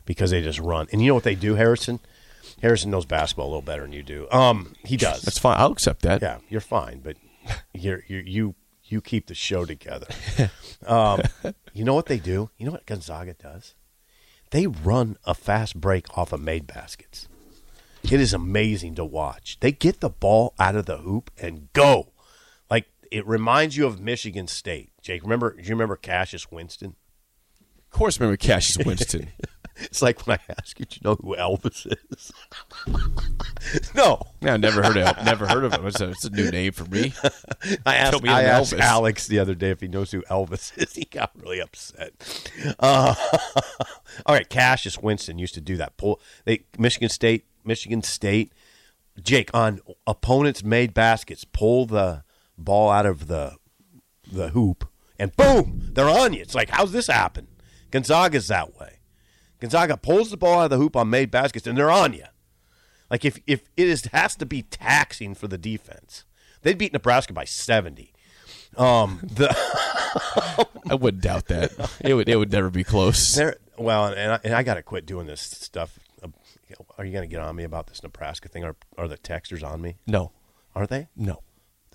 Because 0.04 0.30
they 0.30 0.42
just 0.42 0.60
run. 0.60 0.86
And 0.92 1.02
you 1.02 1.08
know 1.08 1.14
what 1.14 1.24
they 1.24 1.34
do, 1.34 1.54
Harrison? 1.54 2.00
Harrison 2.62 2.90
knows 2.90 3.04
basketball 3.04 3.46
a 3.46 3.48
little 3.48 3.62
better 3.62 3.82
than 3.82 3.92
you 3.92 4.02
do. 4.02 4.28
Um, 4.30 4.74
he 4.84 4.96
does. 4.96 5.22
That's 5.22 5.38
fine. 5.38 5.58
I'll 5.58 5.72
accept 5.72 6.02
that. 6.02 6.22
Yeah, 6.22 6.38
you're 6.48 6.60
fine, 6.60 7.00
but 7.00 7.16
you're, 7.74 8.04
you're, 8.06 8.22
you 8.22 8.54
you 8.88 9.00
keep 9.00 9.26
the 9.26 9.34
show 9.34 9.64
together. 9.64 10.06
um, 10.86 11.22
you 11.72 11.84
know 11.84 11.94
what 11.94 12.06
they 12.06 12.18
do? 12.18 12.50
You 12.56 12.66
know 12.66 12.72
what 12.72 12.86
Gonzaga 12.86 13.34
does? 13.34 13.74
They 14.50 14.66
run 14.66 15.16
a 15.24 15.34
fast 15.34 15.80
break 15.80 16.16
off 16.16 16.32
of 16.32 16.40
made 16.40 16.66
baskets. 16.66 17.28
It 18.04 18.20
is 18.20 18.32
amazing 18.32 18.94
to 18.94 19.04
watch. 19.04 19.58
They 19.60 19.72
get 19.72 20.00
the 20.00 20.08
ball 20.08 20.54
out 20.58 20.76
of 20.76 20.86
the 20.86 20.98
hoop 20.98 21.32
and 21.36 21.72
go. 21.72 22.12
It 23.10 23.26
reminds 23.26 23.76
you 23.76 23.86
of 23.86 24.00
Michigan 24.00 24.46
State. 24.46 24.90
Jake, 25.02 25.22
remember? 25.22 25.54
Do 25.56 25.62
you 25.62 25.74
remember 25.74 25.96
Cassius 25.96 26.50
Winston? 26.50 26.96
Of 27.60 27.90
course, 27.90 28.18
remember 28.20 28.36
Cassius 28.36 28.84
Winston. 28.84 29.28
It's 29.78 30.00
like 30.00 30.26
when 30.26 30.38
I 30.38 30.52
ask 30.58 30.78
you, 30.78 30.86
do 30.86 30.96
you 30.96 31.00
know 31.04 31.16
who 31.20 31.36
Elvis 31.36 31.86
is? 31.86 32.32
no, 33.94 34.22
yeah, 34.40 34.56
never 34.56 34.82
heard 34.82 34.96
of 34.96 35.24
never 35.24 35.46
heard 35.46 35.64
of 35.64 35.74
him. 35.74 35.86
It's 35.86 36.00
a, 36.00 36.08
it's 36.10 36.24
a 36.24 36.30
new 36.30 36.50
name 36.50 36.72
for 36.72 36.84
me. 36.86 37.12
I 37.86 37.96
asked, 37.96 38.22
me 38.22 38.30
I 38.30 38.44
asked 38.44 38.72
Elvis. 38.72 38.80
Alex 38.80 39.26
the 39.26 39.38
other 39.38 39.54
day 39.54 39.70
if 39.70 39.80
he 39.80 39.88
knows 39.88 40.12
who 40.12 40.22
Elvis 40.22 40.76
is. 40.78 40.94
He 40.94 41.04
got 41.04 41.30
really 41.36 41.60
upset. 41.60 42.12
Uh, 42.78 43.14
all 44.24 44.34
right, 44.34 44.48
Cassius 44.48 44.98
Winston 44.98 45.38
used 45.38 45.54
to 45.54 45.60
do 45.60 45.76
that. 45.76 45.96
Pull 45.98 46.20
they 46.46 46.64
Michigan 46.78 47.10
State, 47.10 47.44
Michigan 47.64 48.02
State. 48.02 48.52
Jake 49.22 49.50
on 49.54 49.80
opponents 50.06 50.62
made 50.62 50.92
baskets, 50.92 51.44
pull 51.44 51.86
the 51.86 52.22
ball 52.58 52.90
out 52.90 53.06
of 53.06 53.26
the 53.28 53.56
the 54.32 54.48
hoop, 54.48 54.88
and 55.18 55.34
boom, 55.36 55.90
they're 55.92 56.08
on 56.08 56.32
you. 56.32 56.42
It's 56.42 56.54
like, 56.54 56.70
how's 56.70 56.92
this 56.92 57.06
happen? 57.06 57.46
Gonzaga's 57.90 58.48
that 58.48 58.78
way. 58.78 58.98
Gonzaga 59.60 59.96
pulls 59.96 60.30
the 60.30 60.36
ball 60.36 60.60
out 60.60 60.64
of 60.64 60.70
the 60.70 60.76
hoop 60.78 60.96
on 60.96 61.08
made 61.08 61.30
baskets, 61.30 61.66
and 61.66 61.78
they're 61.78 61.90
on 61.90 62.12
you. 62.12 62.24
Like 63.10 63.24
if 63.24 63.38
if 63.46 63.68
it 63.76 63.88
is 63.88 64.04
has 64.12 64.34
to 64.36 64.46
be 64.46 64.62
taxing 64.62 65.34
for 65.34 65.46
the 65.48 65.56
defense, 65.58 66.24
they'd 66.62 66.76
beat 66.78 66.92
Nebraska 66.92 67.32
by 67.32 67.44
seventy. 67.44 68.12
Um, 68.76 69.20
the 69.22 69.48
I 70.90 70.94
wouldn't 70.94 71.22
doubt 71.22 71.46
that. 71.46 71.72
It 72.00 72.14
would 72.14 72.28
it 72.28 72.36
would 72.36 72.52
never 72.52 72.68
be 72.70 72.84
close. 72.84 73.34
there. 73.34 73.56
Well, 73.78 74.06
and 74.06 74.32
I, 74.32 74.40
and 74.42 74.54
I 74.54 74.62
got 74.62 74.74
to 74.74 74.82
quit 74.82 75.06
doing 75.06 75.26
this 75.26 75.40
stuff. 75.42 75.98
Uh, 76.22 76.28
Are 76.98 77.04
you 77.04 77.12
going 77.12 77.28
to 77.28 77.30
get 77.32 77.40
on 77.40 77.54
me 77.56 77.64
about 77.64 77.86
this 77.86 78.02
Nebraska 78.02 78.48
thing? 78.48 78.64
Are 78.64 78.74
are 78.98 79.06
the 79.08 79.18
texters 79.18 79.62
on 79.66 79.80
me? 79.80 79.96
No, 80.06 80.32
Are 80.74 80.86
they? 80.86 81.08
no. 81.16 81.42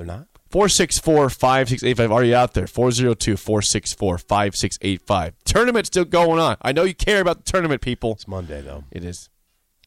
They're 0.01 0.17
not. 0.17 0.27
464 0.49 1.29
5685. 1.29 2.11
Are 2.11 2.23
you 2.23 2.35
out 2.35 2.55
there? 2.55 2.65
402 2.65 3.37
464 3.37 4.17
5685. 4.17 5.35
Tournament 5.45 5.85
still 5.85 6.05
going 6.05 6.39
on. 6.39 6.57
I 6.63 6.71
know 6.71 6.85
you 6.85 6.95
care 6.95 7.21
about 7.21 7.45
the 7.45 7.51
tournament, 7.51 7.81
people. 7.83 8.13
It's 8.13 8.27
Monday 8.27 8.61
though, 8.61 8.85
It 8.89 9.05
is. 9.05 9.29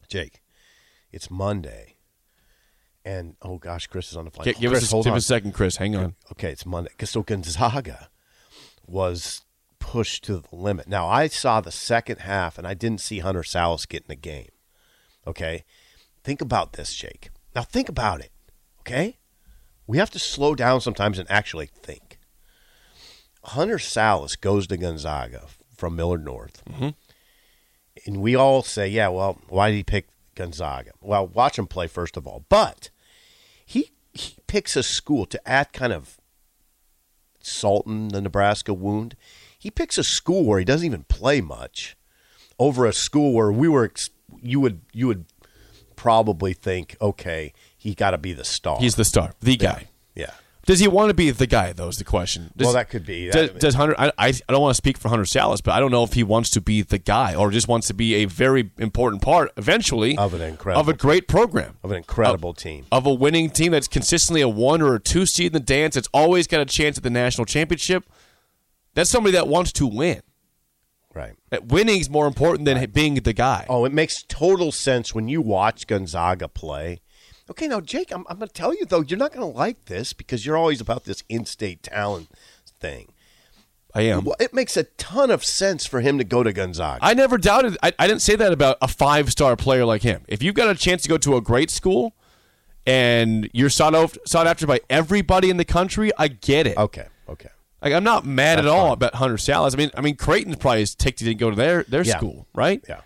Jake. 0.07 0.41
It's 1.11 1.29
Monday, 1.29 1.97
and 3.03 3.35
oh 3.41 3.57
gosh, 3.57 3.87
Chris 3.87 4.09
is 4.09 4.15
on 4.15 4.23
the 4.23 4.31
phone. 4.31 4.45
Give, 4.45 4.71
Chris, 4.71 4.83
us 4.83 4.91
a, 4.91 4.95
hold 4.95 5.05
give 5.05 5.11
on. 5.11 5.17
a 5.17 5.21
second, 5.21 5.51
Chris. 5.51 5.75
Hang 5.75 5.97
on. 5.97 6.15
okay, 6.31 6.51
it's 6.51 6.65
Monday. 6.65 6.91
So 7.03 7.21
Gonzaga 7.23 8.09
was 8.87 9.43
pushed 9.79 10.23
to 10.25 10.37
the 10.39 10.55
limit. 10.55 10.87
Now 10.87 11.07
I 11.09 11.27
saw 11.27 11.59
the 11.59 11.73
second 11.73 12.21
half, 12.21 12.57
and 12.57 12.65
I 12.65 12.73
didn't 12.73 13.01
see 13.01 13.19
Hunter 13.19 13.43
Sallis 13.43 13.85
get 13.85 14.03
in 14.03 14.07
the 14.07 14.15
game. 14.15 14.49
Okay, 15.27 15.65
think 16.23 16.39
about 16.39 16.71
this, 16.73 16.93
Jake. 16.95 17.31
Now 17.53 17.63
think 17.63 17.89
about 17.89 18.21
it. 18.21 18.31
Okay, 18.79 19.17
we 19.87 19.97
have 19.97 20.09
to 20.11 20.19
slow 20.19 20.55
down 20.55 20.81
sometimes 20.81 21.19
and 21.19 21.29
actually 21.29 21.67
think. 21.67 22.17
Hunter 23.43 23.77
Sallis 23.77 24.39
goes 24.39 24.67
to 24.67 24.77
Gonzaga 24.77 25.45
from 25.75 25.95
Millard 25.95 26.25
North, 26.25 26.63
mm-hmm. 26.65 26.89
and 28.05 28.21
we 28.21 28.35
all 28.35 28.63
say, 28.63 28.87
"Yeah, 28.87 29.09
well, 29.09 29.39
why 29.49 29.69
did 29.69 29.77
he 29.77 29.83
pick 29.83 30.07
Gonzaga?" 30.33 30.91
Well, 31.01 31.27
watch 31.27 31.59
him 31.59 31.67
play 31.67 31.87
first 31.87 32.17
of 32.17 32.25
all, 32.25 32.45
but 32.49 32.89
he 33.65 33.91
he 34.13 34.37
picks 34.47 34.75
a 34.75 34.81
school 34.81 35.25
to 35.27 35.47
add 35.47 35.73
kind 35.73 35.93
of 35.93 36.17
salt 37.39 37.85
in 37.85 38.07
the 38.07 38.21
Nebraska 38.21 38.73
wound. 38.73 39.15
He 39.59 39.69
picks 39.69 39.97
a 39.97 40.03
school 40.03 40.45
where 40.45 40.59
he 40.59 40.65
doesn't 40.65 40.85
even 40.85 41.03
play 41.03 41.41
much 41.41 41.95
over 42.57 42.85
a 42.85 42.93
school 42.93 43.33
where 43.33 43.51
we 43.51 43.67
were 43.67 43.91
you 44.41 44.59
would 44.59 44.81
you 44.91 45.07
would 45.07 45.25
probably 45.95 46.53
think, 46.53 46.95
okay, 47.01 47.53
he 47.85 47.95
got 47.95 48.11
to 48.11 48.17
be 48.17 48.33
the 48.33 48.43
star. 48.43 48.79
He's 48.79 48.95
the 48.95 49.05
star, 49.05 49.33
the 49.39 49.55
guy. 49.55 49.87
yeah. 50.15 50.31
Does 50.65 50.79
he 50.79 50.87
want 50.87 51.09
to 51.11 51.13
be 51.13 51.29
the 51.29 51.45
guy, 51.45 51.73
though, 51.73 51.89
is 51.89 51.99
the 51.99 52.03
question. 52.03 52.49
Does, 52.57 52.65
Well, 52.65 52.73
that 52.73 52.89
could 52.89 53.05
be. 53.05 53.25
Does, 53.29 53.51
That- 53.51 53.59
does 53.59 53.75
Hunter, 53.75 53.93
I, 53.99 54.07
I 54.17 54.27
I 54.29 54.33
don't 54.49 54.61
want 54.63 54.71
to 54.71 54.77
speak 54.77 54.97
for 54.97 55.09
Hunter 55.09 55.25
Sallis, 55.25 55.61
but 55.63 55.73
I 55.75 55.79
don't 55.79 55.91
know 55.91 56.03
if 56.03 56.13
he 56.13 56.23
wants 56.23 56.49
to 56.49 56.59
be 56.61 56.81
the 56.81 56.97
guy 56.97 57.35
or 57.35 57.51
just 57.51 57.67
wants 57.67 57.85
to 57.89 57.93
be 57.93 58.15
a 58.15 58.25
very 58.25 58.71
important 58.79 59.21
part, 59.21 59.51
eventually, 59.57 60.17
Of 60.17 60.33
an 60.33 60.41
incredible- 60.41 60.81
of 60.81 60.89
a 60.89 60.93
great 60.93 61.27
program. 61.27 61.77
Of 61.83 61.91
an 61.91 61.97
incredible 61.97 62.55
team. 62.55 62.87
of 62.91 63.05
a 63.05 63.13
winning 63.13 63.51
team 63.51 63.73
that's 63.73 63.87
consistently 63.87 64.41
a 64.41 64.49
one 64.49 64.81
or 64.81 64.95
a 64.95 64.99
two 64.99 65.27
seed 65.27 65.47
in 65.47 65.53
the 65.53 65.59
dance, 65.59 65.93
that's 65.93 66.09
always 66.11 66.47
got 66.47 66.61
a 66.61 66.65
chance 66.65 66.97
at 66.97 67.03
the 67.03 67.11
national 67.11 67.45
championship. 67.45 68.03
That's 68.95 69.11
somebody 69.11 69.33
that 69.33 69.47
wants 69.47 69.71
to 69.73 69.85
win. 69.85 70.21
Right. 71.13 71.33
That 71.51 71.67
winning's 71.67 72.09
more 72.09 72.25
important 72.27 72.65
than 72.65 72.89
being 72.89 73.13
the 73.15 73.33
guy. 73.33 73.65
Oh, 73.69 73.85
it 73.85 73.93
makes 73.93 74.23
total 74.23 74.71
sense 74.71 75.13
when 75.13 75.27
you 75.27 75.41
watch 75.41 75.85
Gonzaga 75.87 76.47
play. 76.47 77.01
Okay, 77.49 77.67
now 77.67 77.79
Jake, 77.79 78.11
I'm, 78.11 78.25
I'm 78.29 78.37
going 78.37 78.47
to 78.47 78.53
tell 78.53 78.73
you 78.73 78.85
though, 78.85 79.01
you're 79.01 79.19
not 79.19 79.31
going 79.33 79.49
to 79.51 79.57
like 79.57 79.85
this 79.85 80.13
because 80.13 80.45
you're 80.45 80.57
always 80.57 80.81
about 80.81 81.03
this 81.03 81.23
in-state 81.29 81.83
talent 81.83 82.29
thing. 82.79 83.09
I 83.93 84.01
am. 84.01 84.25
Well, 84.25 84.35
it 84.39 84.53
makes 84.53 84.75
a 84.75 84.83
ton 84.83 85.31
of 85.31 85.45
sense 85.45 85.85
for 85.85 86.01
him 86.01 86.17
to 86.17 86.23
go 86.25 86.43
to 86.43 86.51
Gonzaga. 86.51 86.99
I 87.05 87.13
never 87.13 87.37
doubted. 87.37 87.77
I, 87.81 87.93
I 87.97 88.07
didn't 88.07 88.23
say 88.23 88.35
that 88.35 88.51
about 88.51 88.77
a 88.81 88.87
five 88.89 89.31
star 89.31 89.55
player 89.55 89.85
like 89.85 90.01
him. 90.01 90.23
If 90.27 90.43
you've 90.43 90.55
got 90.55 90.69
a 90.69 90.75
chance 90.75 91.03
to 91.03 91.09
go 91.09 91.17
to 91.19 91.37
a 91.37 91.41
great 91.41 91.69
school 91.71 92.13
and 92.85 93.49
you're 93.53 93.69
sought, 93.69 93.95
out, 93.95 94.17
sought 94.27 94.47
after 94.47 94.67
by 94.67 94.81
everybody 94.89 95.49
in 95.49 95.57
the 95.57 95.63
country, 95.65 96.11
I 96.17 96.27
get 96.27 96.67
it. 96.67 96.77
okay, 96.77 97.07
okay. 97.29 97.49
Like 97.81 97.93
I'm 97.93 98.03
not 98.03 98.25
mad 98.25 98.57
at 98.57 98.63
That's 98.63 98.73
all 98.73 98.87
fine. 98.87 98.93
about 98.93 99.15
Hunter 99.15 99.35
Sallis. 99.37 99.73
I 99.75 99.77
mean, 99.77 99.91
I 99.95 100.01
mean 100.01 100.15
Creighton's 100.15 100.55
probably 100.57 100.85
ticked 100.87 101.19
he 101.19 101.25
didn't 101.27 101.39
go 101.39 101.49
to 101.51 101.55
their 101.55 101.83
their 101.83 102.03
Yeah. 102.03 102.17
school, 102.17 102.47
right? 102.53 102.83
Yeah, 102.89 103.01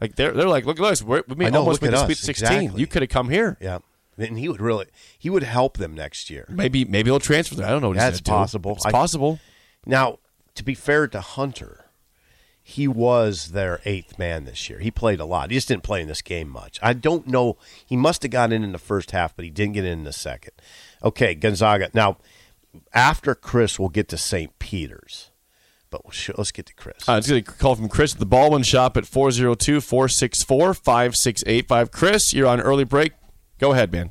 Like 0.00 0.16
they're 0.16 0.32
they're 0.32 0.48
like, 0.48 0.66
look 0.66 0.78
at 0.78 0.84
us, 0.84 1.02
we're, 1.02 1.22
we 1.28 1.36
made 1.36 1.52
know, 1.52 1.60
almost 1.60 1.80
made 1.82 1.92
the 1.92 2.04
Sweet 2.04 2.18
16. 2.18 2.46
exactly. 2.46 2.80
You 2.80 2.86
could 2.86 3.02
have 3.02 3.08
come 3.10 3.28
here. 3.30 3.56
yeah. 3.60 3.78
And 4.18 4.38
he 4.38 4.48
would 4.48 4.62
really, 4.62 4.86
he 5.18 5.28
would 5.28 5.42
help 5.42 5.76
them 5.76 5.94
next 5.94 6.30
year. 6.30 6.46
Maybe 6.48 6.84
maybe 6.86 7.10
he'll 7.10 7.20
transfer 7.20 7.54
there. 7.54 7.66
I 7.66 7.70
don't 7.70 7.82
know 7.82 7.92
That's 7.92 8.20
possible. 8.20 8.72
It's 8.76 8.86
I- 8.86 8.90
possible. 8.90 9.40
Now, 9.84 10.18
to 10.54 10.64
be 10.64 10.74
fair 10.74 11.06
to 11.08 11.20
Hunter, 11.20 11.84
he 12.62 12.88
was 12.88 13.52
their 13.52 13.80
eighth 13.84 14.18
man 14.18 14.44
this 14.44 14.68
year. 14.68 14.78
He 14.80 14.90
played 14.90 15.20
a 15.20 15.24
lot. 15.24 15.50
He 15.50 15.56
just 15.56 15.68
didn't 15.68 15.82
play 15.84 16.00
in 16.00 16.08
this 16.08 16.22
game 16.22 16.48
much. 16.48 16.80
I 16.82 16.94
don't 16.94 17.26
know. 17.28 17.58
He 17.84 17.96
must 17.96 18.22
have 18.22 18.32
got 18.32 18.52
in 18.52 18.64
in 18.64 18.72
the 18.72 18.78
first 18.78 19.12
half, 19.12 19.36
but 19.36 19.44
he 19.44 19.50
didn't 19.50 19.74
get 19.74 19.84
in 19.84 19.98
in 20.00 20.04
the 20.04 20.12
second. 20.12 20.52
Okay, 21.04 21.34
Gonzaga. 21.34 21.90
Now, 21.94 22.16
after 22.92 23.34
Chris, 23.34 23.78
we'll 23.78 23.88
get 23.90 24.08
to 24.08 24.18
St. 24.18 24.58
Peter's. 24.58 25.25
But 25.90 26.04
we'll 26.04 26.10
sh- 26.12 26.30
let's 26.36 26.52
get 26.52 26.66
to 26.66 26.74
Chris. 26.74 27.08
Uh, 27.08 27.12
it's 27.14 27.28
going 27.28 27.42
to 27.44 27.50
call 27.52 27.74
from 27.76 27.88
Chris 27.88 28.12
at 28.14 28.18
the 28.20 28.26
Baldwin 28.26 28.62
Shop 28.62 28.96
at 28.96 29.06
402 29.06 29.80
464 29.80 30.74
5685. 30.74 31.90
Chris, 31.90 32.32
you're 32.34 32.46
on 32.48 32.60
early 32.60 32.84
break. 32.84 33.12
Go 33.58 33.72
ahead, 33.72 33.92
man. 33.92 34.10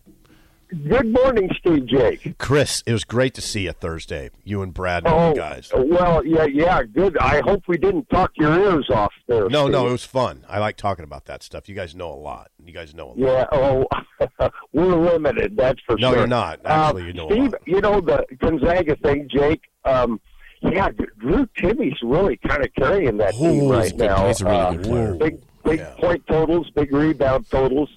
Good 0.90 1.14
morning, 1.14 1.50
Steve 1.60 1.86
Jake. 1.86 2.38
Chris, 2.40 2.82
it 2.88 2.92
was 2.92 3.04
great 3.04 3.36
to 3.36 3.42
see 3.42 3.62
you 3.66 3.72
Thursday. 3.72 4.32
You 4.44 4.64
and 4.64 4.74
Brad, 4.74 5.06
and 5.06 5.14
Oh, 5.14 5.30
you 5.30 5.36
guys. 5.36 5.72
well, 5.76 6.26
yeah, 6.26 6.46
yeah, 6.46 6.82
good. 6.84 7.18
I 7.20 7.42
hope 7.46 7.64
we 7.68 7.78
didn't 7.78 8.10
talk 8.10 8.32
your 8.36 8.60
ears 8.60 8.90
off 8.90 9.14
there. 9.28 9.48
No, 9.48 9.68
no, 9.68 9.88
it 9.88 9.92
was 9.92 10.04
fun. 10.06 10.44
I 10.50 10.58
like 10.60 10.76
talking 10.76 11.04
about 11.06 11.26
that 11.26 11.44
stuff. 11.44 11.70
You 11.70 11.76
guys 11.76 11.96
know 11.96 12.12
a 12.12 12.16
lot. 12.16 12.50
You 12.66 12.74
guys 12.74 12.96
know 12.96 13.10
a 13.10 13.14
lot. 13.14 13.18
Yeah, 13.20 13.46
oh, 13.52 14.50
we're 14.74 14.96
limited, 14.96 15.56
that's 15.56 15.80
for 15.86 15.98
No, 15.98 16.08
sure. 16.10 16.12
No, 16.16 16.18
you're 16.22 16.28
not. 16.28 16.62
Actually, 16.66 17.04
Uh, 17.04 17.06
you 17.06 17.14
know 17.14 17.28
a 17.30 17.32
Steve, 17.32 17.52
lot. 17.52 17.62
you 17.68 17.82
know 17.82 18.02
the 18.02 18.26
Gonzaga 18.40 18.96
thing, 18.98 19.30
Jake. 19.32 19.62
Um, 19.86 20.20
yeah, 20.62 20.90
Drew 21.20 21.48
Timme's 21.58 21.98
really 22.04 22.38
kind 22.38 22.64
of 22.64 22.74
carrying 22.74 23.18
that 23.18 23.34
team 23.34 23.68
right 23.68 23.92
he's 23.92 23.96
now. 23.96 24.28
he's 24.28 24.42
a 24.42 24.46
really 24.46 24.58
Uh, 24.58 24.72
good 24.74 24.84
player. 24.84 25.16
Big, 25.16 25.38
big 25.64 25.80
Yeah. 25.80 25.94
point 26.00 26.26
totals, 26.28 26.70
big 26.72 26.92
rebound 26.94 27.50
totals. 27.50 27.90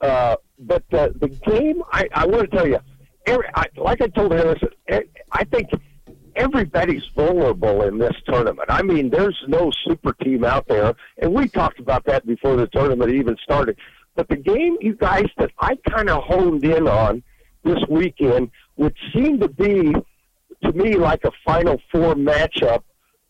Uh, 0.00 0.36
but 0.58 0.84
uh, 0.92 1.08
the 1.20 1.28
game, 1.28 1.82
I, 1.92 2.08
I 2.14 2.26
want 2.26 2.50
to 2.50 2.56
tell 2.56 2.66
you, 2.68 2.78
every, 3.26 3.46
I, 3.54 3.64
like 3.76 4.00
I 4.02 4.08
told 4.08 4.32
Harrison, 4.32 4.68
I 5.32 5.44
think 5.44 5.68
everybody's 6.34 7.02
vulnerable 7.14 7.82
in 7.82 7.98
this 7.98 8.14
tournament. 8.26 8.68
I 8.68 8.82
mean, 8.82 9.10
there's 9.10 9.38
no 9.48 9.70
super 9.86 10.12
team 10.14 10.44
out 10.44 10.68
there, 10.68 10.94
and 11.18 11.32
we 11.34 11.48
talked 11.48 11.78
about 11.78 12.04
that 12.06 12.26
before 12.26 12.56
the 12.56 12.66
tournament 12.68 13.10
even 13.10 13.36
started. 13.42 13.76
But 14.14 14.28
the 14.28 14.36
game, 14.36 14.76
you 14.80 14.94
guys, 14.94 15.26
that 15.38 15.50
I 15.60 15.76
kind 15.88 16.08
of 16.10 16.22
honed 16.24 16.64
in 16.64 16.86
on 16.88 17.22
this 17.64 17.78
weekend, 17.88 18.50
would 18.76 18.94
seem 19.14 19.40
to 19.40 19.48
be 19.48 19.94
to 20.64 20.72
me 20.72 20.96
like 20.96 21.24
a 21.24 21.30
Final 21.44 21.80
Four 21.92 22.14
matchup, 22.14 22.82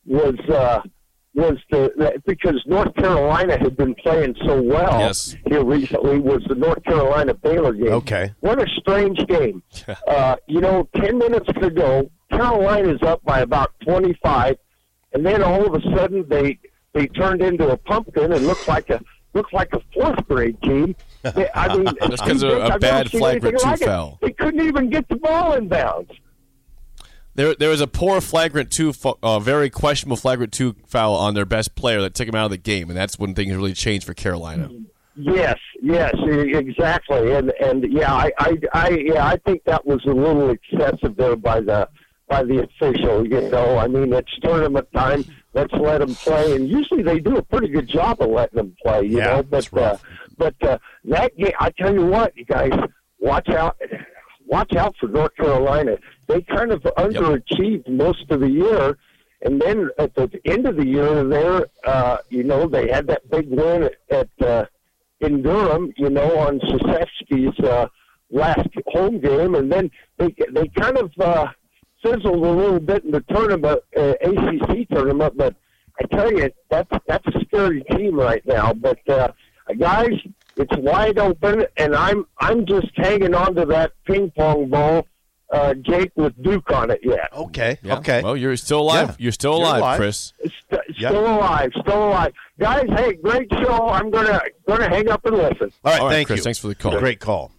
was 0.04 0.36
uh, 0.48 0.80
was 1.34 1.56
the 1.70 2.20
because 2.26 2.62
North 2.66 2.94
Carolina 2.94 3.58
had 3.58 3.76
been 3.76 3.94
playing 3.96 4.34
so 4.46 4.60
well 4.62 5.00
Yes. 5.00 5.36
here 5.46 5.64
recently 5.64 6.18
was 6.18 6.42
the 6.48 6.54
North 6.54 6.82
Carolina 6.84 7.34
Baylor 7.34 7.72
game. 7.74 7.88
Okay. 7.92 8.32
What 8.40 8.58
a 8.62 8.66
strange 8.76 9.18
game. 9.26 9.62
uh, 10.08 10.36
you 10.48 10.60
know, 10.60 10.88
10 10.96 11.18
minutes 11.18 11.46
to 11.60 11.70
go, 11.70 12.10
Carolina's 12.30 13.02
up 13.02 13.22
by 13.24 13.40
about 13.40 13.72
25, 13.84 14.56
and 15.12 15.26
then 15.26 15.42
all 15.42 15.66
of 15.66 15.74
a 15.82 15.96
sudden 15.96 16.26
they 16.28 16.58
they 16.94 17.06
turned 17.08 17.42
into 17.42 17.68
a 17.68 17.76
pumpkin 17.76 18.32
and 18.32 18.46
looked 18.46 18.66
like 18.68 18.88
a 18.88 19.00
looked 19.34 19.52
like 19.52 19.68
a 19.74 19.80
fourth 19.92 20.26
grade 20.26 20.56
team. 20.62 20.96
They, 21.22 21.50
I 21.54 21.76
mean, 21.76 21.86
Just 22.08 22.22
'cause 22.24 22.42
of 22.42 22.52
a 22.52 22.62
I've 22.74 22.80
bad 22.80 23.10
flagrant 23.10 23.62
anything 23.62 23.86
two 23.86 23.92
like 23.92 24.12
it. 24.14 24.18
They 24.22 24.32
couldn't 24.32 24.66
even 24.66 24.88
get 24.88 25.06
the 25.10 25.16
ball 25.16 25.52
in 25.52 25.68
bounds. 25.68 26.10
There, 27.36 27.54
there 27.54 27.68
was 27.68 27.80
a 27.82 27.86
poor 27.86 28.20
flagrant 28.20 28.70
two, 28.70 28.92
uh, 29.22 29.38
very 29.38 29.68
questionable 29.70 30.16
flagrant 30.16 30.52
two 30.52 30.74
foul 30.86 31.14
on 31.14 31.34
their 31.34 31.44
best 31.44 31.74
player 31.74 32.00
that 32.00 32.14
took 32.14 32.26
him 32.26 32.34
out 32.34 32.46
of 32.46 32.50
the 32.50 32.56
game, 32.56 32.88
and 32.88 32.96
that's 32.96 33.18
when 33.18 33.34
things 33.34 33.54
really 33.54 33.74
changed 33.74 34.06
for 34.06 34.14
Carolina. 34.14 34.70
Yes, 35.14 35.58
yes, 35.82 36.14
exactly, 36.26 37.32
and 37.32 37.50
and 37.62 37.90
yeah, 37.92 38.12
I, 38.12 38.30
I, 38.38 38.58
I, 38.72 38.88
yeah, 38.90 39.26
I 39.26 39.36
think 39.36 39.64
that 39.64 39.86
was 39.86 40.04
a 40.04 40.12
little 40.12 40.50
excessive 40.50 41.16
there 41.16 41.36
by 41.36 41.60
the 41.60 41.88
by 42.28 42.42
the 42.42 42.62
official. 42.64 43.26
You 43.26 43.48
know, 43.50 43.78
I 43.78 43.86
mean, 43.86 44.12
it's 44.12 44.30
tournament 44.42 44.88
time. 44.94 45.24
Let's 45.54 45.72
let 45.72 45.98
them 45.98 46.14
play, 46.14 46.56
and 46.56 46.68
usually 46.68 47.02
they 47.02 47.18
do 47.18 47.36
a 47.36 47.42
pretty 47.42 47.68
good 47.68 47.88
job 47.88 48.20
of 48.20 48.28
letting 48.30 48.56
them 48.56 48.76
play. 48.82 49.04
You 49.04 49.18
Yeah, 49.18 49.36
know, 49.36 49.42
but 49.42 49.72
uh, 49.78 49.96
but 50.36 50.54
uh, 50.62 50.78
that 51.04 51.36
game, 51.36 51.52
I 51.60 51.70
tell 51.70 51.94
you 51.94 52.04
what, 52.04 52.36
you 52.36 52.44
guys, 52.44 52.72
watch 53.18 53.48
out, 53.48 53.78
watch 54.46 54.74
out 54.74 54.94
for 54.98 55.08
North 55.08 55.34
Carolina. 55.36 55.98
They 56.26 56.42
kind 56.42 56.72
of 56.72 56.82
underachieved 56.82 57.88
most 57.88 58.30
of 58.30 58.40
the 58.40 58.50
year. 58.50 58.98
And 59.42 59.60
then 59.60 59.90
at 59.98 60.14
the 60.14 60.30
end 60.46 60.66
of 60.66 60.76
the 60.76 60.86
year, 60.86 61.24
there, 61.24 61.66
uh, 61.84 62.18
you 62.30 62.42
know, 62.42 62.66
they 62.66 62.88
had 62.88 63.06
that 63.08 63.28
big 63.30 63.48
win 63.50 63.84
at, 63.84 63.94
at 64.10 64.46
uh, 64.46 64.64
in 65.20 65.42
Durham, 65.42 65.92
you 65.96 66.10
know, 66.10 66.38
on 66.38 66.58
Krzyzewski's 66.60 67.58
uh, 67.60 67.86
last 68.30 68.68
home 68.88 69.20
game, 69.20 69.54
and 69.54 69.70
then 69.70 69.90
they 70.18 70.34
they 70.52 70.68
kind 70.68 70.98
of 70.98 71.10
uh, 71.20 71.46
fizzled 72.02 72.44
a 72.44 72.50
little 72.50 72.80
bit 72.80 73.04
in 73.04 73.10
the 73.10 73.22
tournament, 73.22 73.80
uh, 73.96 74.14
ACC 74.22 74.88
tournament. 74.90 75.36
But 75.36 75.54
I 76.00 76.16
tell 76.16 76.32
you, 76.32 76.50
that's 76.70 76.90
that's 77.06 77.26
a 77.28 77.40
scary 77.46 77.82
team 77.90 78.18
right 78.18 78.44
now. 78.46 78.72
But 78.72 78.98
uh, 79.08 79.28
guys, 79.78 80.12
it's 80.56 80.76
wide 80.78 81.18
open, 81.18 81.66
and 81.76 81.94
I'm 81.94 82.26
I'm 82.38 82.66
just 82.66 82.88
hanging 82.96 83.34
on 83.34 83.54
to 83.56 83.64
that 83.66 83.92
ping 84.06 84.30
pong 84.36 84.68
ball, 84.70 85.06
uh, 85.52 85.74
Jake, 85.74 86.12
with 86.16 86.40
Duke 86.42 86.70
on 86.72 86.90
it 86.90 87.00
yet. 87.02 87.28
Okay. 87.32 87.78
Yeah. 87.82 87.98
Okay. 87.98 88.22
Well, 88.22 88.36
you're 88.36 88.56
still 88.56 88.80
alive. 88.80 89.08
Yeah. 89.10 89.16
You're 89.18 89.32
still 89.32 89.58
You're 89.58 89.66
alive, 89.66 89.78
alive. 89.80 89.96
Chris. 89.98 90.32
St- 90.40 90.52
Yep. 90.98 91.10
Still 91.10 91.26
alive, 91.26 91.70
still 91.82 92.08
alive, 92.08 92.32
guys. 92.58 92.86
Hey, 92.96 93.12
great 93.14 93.48
show. 93.52 93.88
I'm 93.88 94.10
gonna 94.10 94.40
gonna 94.66 94.88
hang 94.88 95.08
up 95.10 95.24
and 95.26 95.36
listen. 95.36 95.70
All 95.84 95.92
right. 95.92 96.00
All 96.00 96.06
right, 96.06 96.12
thank 96.14 96.26
Chris, 96.28 96.38
you. 96.38 96.44
thanks 96.44 96.58
for 96.58 96.68
the 96.68 96.74
call. 96.74 96.98
Great 96.98 97.20
call. 97.20 97.52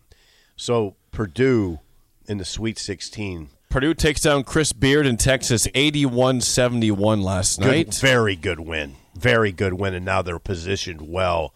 So 0.55 0.95
Purdue 1.11 1.79
in 2.27 2.37
the 2.39 2.45
Sweet 2.45 2.79
16. 2.79 3.49
Purdue 3.69 3.93
takes 3.93 4.21
down 4.21 4.43
Chris 4.43 4.73
Beard 4.73 5.05
in 5.05 5.17
Texas 5.17 5.67
81-71 5.75 7.21
last 7.21 7.59
Good, 7.59 7.67
night. 7.67 7.93
very 7.95 8.35
good 8.35 8.59
win. 8.61 8.95
Very 9.15 9.51
good 9.51 9.73
win, 9.73 9.93
and 9.93 10.05
now 10.05 10.21
they're 10.21 10.39
positioned 10.39 11.01
well 11.01 11.53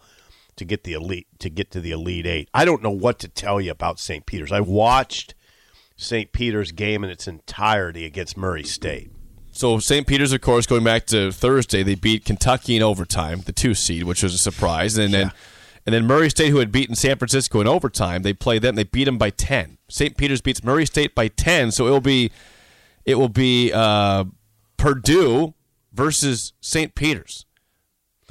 to 0.56 0.64
get 0.64 0.84
the 0.84 0.92
elite 0.92 1.26
to 1.38 1.50
get 1.50 1.70
to 1.72 1.80
the 1.80 1.90
elite 1.90 2.26
eight. 2.26 2.48
I 2.52 2.64
don't 2.64 2.82
know 2.82 2.90
what 2.90 3.18
to 3.20 3.28
tell 3.28 3.60
you 3.60 3.70
about 3.70 3.98
St. 3.98 4.26
Peter's. 4.26 4.52
I 4.52 4.60
watched 4.60 5.34
St. 5.96 6.32
Peter's 6.32 6.72
game 6.72 7.04
in 7.04 7.10
its 7.10 7.26
entirety 7.26 8.04
against 8.04 8.36
Murray 8.36 8.64
State. 8.64 9.10
So 9.52 9.78
St. 9.78 10.06
Peter's, 10.06 10.32
of 10.32 10.40
course, 10.40 10.66
going 10.66 10.84
back 10.84 11.06
to 11.06 11.30
Thursday, 11.30 11.82
they 11.82 11.94
beat 11.94 12.24
Kentucky 12.24 12.74
in 12.76 12.82
overtime, 12.82 13.42
the 13.42 13.52
two 13.52 13.74
seed, 13.74 14.04
which 14.04 14.22
was 14.22 14.34
a 14.34 14.38
surprise, 14.38 14.96
and 14.96 15.12
then 15.12 15.32
and 15.84 15.94
then 15.94 16.06
Murray 16.06 16.30
State, 16.30 16.50
who 16.50 16.58
had 16.58 16.70
beaten 16.70 16.94
San 16.94 17.18
Francisco 17.18 17.60
in 17.60 17.66
overtime, 17.66 18.22
they 18.22 18.32
played 18.32 18.62
them. 18.62 18.76
They 18.76 18.84
beat 18.84 19.04
them 19.04 19.18
by 19.18 19.30
ten. 19.30 19.78
St. 19.88 20.16
Peter's 20.16 20.40
beats 20.40 20.62
Murray 20.62 20.86
State 20.86 21.14
by 21.14 21.28
ten, 21.28 21.70
so 21.70 21.86
it 21.86 21.90
will 21.90 22.00
be 22.00 22.30
it 23.04 23.16
will 23.16 23.28
be 23.28 23.72
uh, 23.72 24.24
Purdue 24.76 25.54
versus 25.92 26.52
St. 26.60 26.94
Peter's 26.94 27.46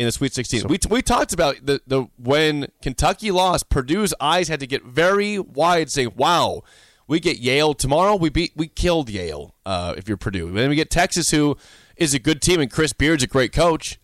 in 0.01 0.07
the 0.07 0.11
Sweet 0.11 0.33
16. 0.33 0.67
we, 0.67 0.79
we 0.89 1.01
talked 1.01 1.33
about 1.33 1.57
the, 1.63 1.81
the 1.85 2.07
when 2.17 2.67
Kentucky 2.81 3.31
lost, 3.31 3.69
Purdue's 3.69 4.13
eyes 4.19 4.47
had 4.47 4.59
to 4.59 4.67
get 4.67 4.83
very 4.83 5.39
wide, 5.39 5.89
saying, 5.89 6.13
"Wow, 6.15 6.63
we 7.07 7.19
get 7.19 7.37
Yale 7.39 7.73
tomorrow. 7.73 8.15
We 8.15 8.29
beat 8.29 8.53
we 8.55 8.67
killed 8.67 9.09
Yale. 9.09 9.55
Uh, 9.65 9.93
if 9.97 10.07
you're 10.07 10.17
Purdue, 10.17 10.47
and 10.47 10.57
then 10.57 10.69
we 10.69 10.75
get 10.75 10.89
Texas, 10.89 11.29
who 11.29 11.55
is 11.95 12.13
a 12.13 12.19
good 12.19 12.41
team, 12.41 12.59
and 12.59 12.71
Chris 12.71 12.93
Beard's 12.93 13.23
a 13.23 13.27
great 13.27 13.53
coach." 13.53 13.99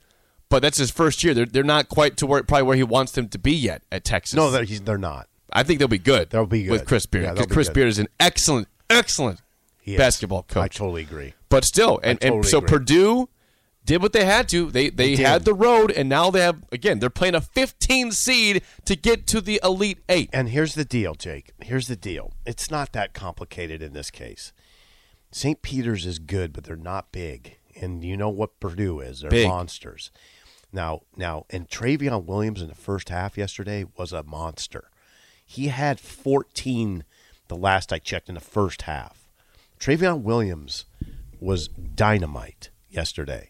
But 0.49 0.61
that's 0.61 0.77
his 0.77 0.91
first 0.91 1.25
year. 1.25 1.33
They're, 1.33 1.45
they're 1.45 1.61
not 1.61 1.89
quite 1.89 2.15
to 2.17 2.25
where 2.25 2.41
probably 2.41 2.63
where 2.63 2.77
he 2.77 2.83
wants 2.83 3.11
them 3.11 3.27
to 3.29 3.37
be 3.37 3.51
yet 3.53 3.83
at 3.91 4.05
Texas. 4.05 4.33
No, 4.37 4.49
they're, 4.49 4.63
he's, 4.63 4.79
they're 4.79 4.97
not. 4.97 5.27
I 5.51 5.63
think 5.63 5.79
they'll 5.79 5.89
be 5.89 5.97
good. 5.97 6.29
They'll 6.29 6.45
be 6.45 6.63
good 6.63 6.71
with. 6.71 6.85
Chris 6.85 7.05
Beard. 7.05 7.37
Yeah, 7.37 7.43
Chris 7.45 7.67
good. 7.67 7.73
Beard 7.73 7.87
is 7.89 7.99
an 7.99 8.07
excellent, 8.17 8.69
excellent 8.89 9.41
basketball 9.85 10.43
coach. 10.43 10.63
I 10.63 10.67
totally 10.69 11.01
agree. 11.01 11.33
But 11.49 11.65
still, 11.65 11.99
and, 12.03 12.21
and 12.23 12.45
so 12.45 12.59
agree. 12.59 12.69
Purdue 12.69 13.29
did 13.87 14.01
what 14.01 14.13
they 14.13 14.25
had 14.25 14.47
to. 14.49 14.69
They 14.69 14.89
they, 14.89 15.15
did. 15.15 15.25
had 15.25 15.45
the 15.45 15.53
road, 15.53 15.91
and 15.91 16.07
now 16.07 16.29
they 16.29 16.41
have 16.41 16.63
again. 16.71 16.99
They're 16.99 17.09
playing 17.09 17.33
a 17.33 17.41
15 17.41 18.11
seed 18.11 18.61
to 18.85 18.95
get 18.95 19.25
to 19.27 19.41
the 19.41 19.59
Elite 19.63 19.99
Eight. 20.07 20.29
And 20.31 20.49
here's 20.49 20.75
the 20.75 20.85
deal, 20.85 21.15
Jake. 21.15 21.53
Here's 21.61 21.87
the 21.87 21.95
deal. 21.95 22.33
It's 22.45 22.69
not 22.69 22.93
that 22.93 23.13
complicated 23.13 23.81
in 23.81 23.93
this 23.93 24.11
case. 24.11 24.51
St. 25.31 25.61
Peter's 25.61 26.05
is 26.05 26.19
good, 26.19 26.53
but 26.53 26.65
they're 26.65 26.75
not 26.75 27.11
big. 27.11 27.57
And 27.79 28.03
you 28.03 28.17
know 28.17 28.29
what 28.29 28.59
Purdue 28.59 28.99
is? 28.99 29.21
They're 29.21 29.29
Big. 29.29 29.47
monsters. 29.47 30.11
Now, 30.71 31.01
now, 31.15 31.45
and 31.49 31.69
Trevion 31.69 32.25
Williams 32.25 32.61
in 32.61 32.67
the 32.67 32.75
first 32.75 33.09
half 33.09 33.37
yesterday 33.37 33.85
was 33.97 34.11
a 34.11 34.23
monster. 34.23 34.89
He 35.45 35.67
had 35.67 35.99
14 35.99 37.03
the 37.47 37.55
last 37.55 37.93
I 37.93 37.99
checked 37.99 38.27
in 38.27 38.35
the 38.35 38.41
first 38.41 38.83
half. 38.83 39.27
Trevion 39.79 40.21
Williams 40.21 40.85
was 41.39 41.67
dynamite 41.69 42.69
yesterday. 42.89 43.49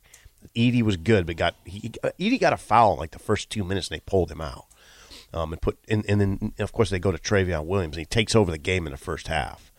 Edey 0.56 0.82
was 0.82 0.98
good, 0.98 1.26
but 1.26 1.36
got 1.38 1.56
he, 1.66 1.90
Edey 2.20 2.40
got 2.40 2.54
a 2.54 2.58
foul 2.58 2.96
like 2.96 3.12
the 3.12 3.20
first 3.20 3.50
two 3.50 3.64
minutes, 3.64 3.90
and 3.90 3.98
they 3.98 4.04
pulled 4.06 4.32
him 4.32 4.42
out 4.42 4.66
um, 5.34 5.54
and 5.54 5.62
put 5.62 5.78
and, 5.90 6.06
and 6.08 6.22
then 6.22 6.54
of 6.60 6.72
course 6.72 6.90
they 6.90 7.00
go 7.00 7.12
to 7.12 7.18
Trevion 7.18 7.66
Williams 7.66 7.96
and 7.96 8.02
he 8.02 8.06
takes 8.06 8.36
over 8.36 8.52
the 8.52 8.58
game 8.58 8.86
in 8.86 8.92
the 8.92 8.98
first 8.98 9.28
half. 9.28 9.72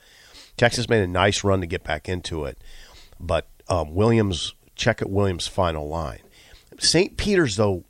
Texas 0.56 0.88
made 0.88 1.02
a 1.02 1.06
nice 1.06 1.44
run 1.44 1.60
to 1.60 1.66
get 1.66 1.84
back 1.84 2.08
into 2.08 2.44
it, 2.44 2.58
but 3.18 3.46
um, 3.68 3.94
Williams 3.94 4.54
check 4.74 5.00
at 5.00 5.10
Williams' 5.10 5.46
final 5.46 5.88
line. 5.88 6.20
St. 6.78 7.16
Peter's 7.16 7.56
though, 7.56 7.84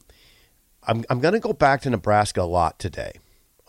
I'm 0.87 1.05
I'm 1.11 1.21
going 1.21 1.35
to 1.35 1.41
go 1.41 1.53
back 1.53 1.83
to 1.83 1.91
Nebraska 1.91 2.43
a 2.43 2.45
lot 2.45 2.79
today, 2.79 3.13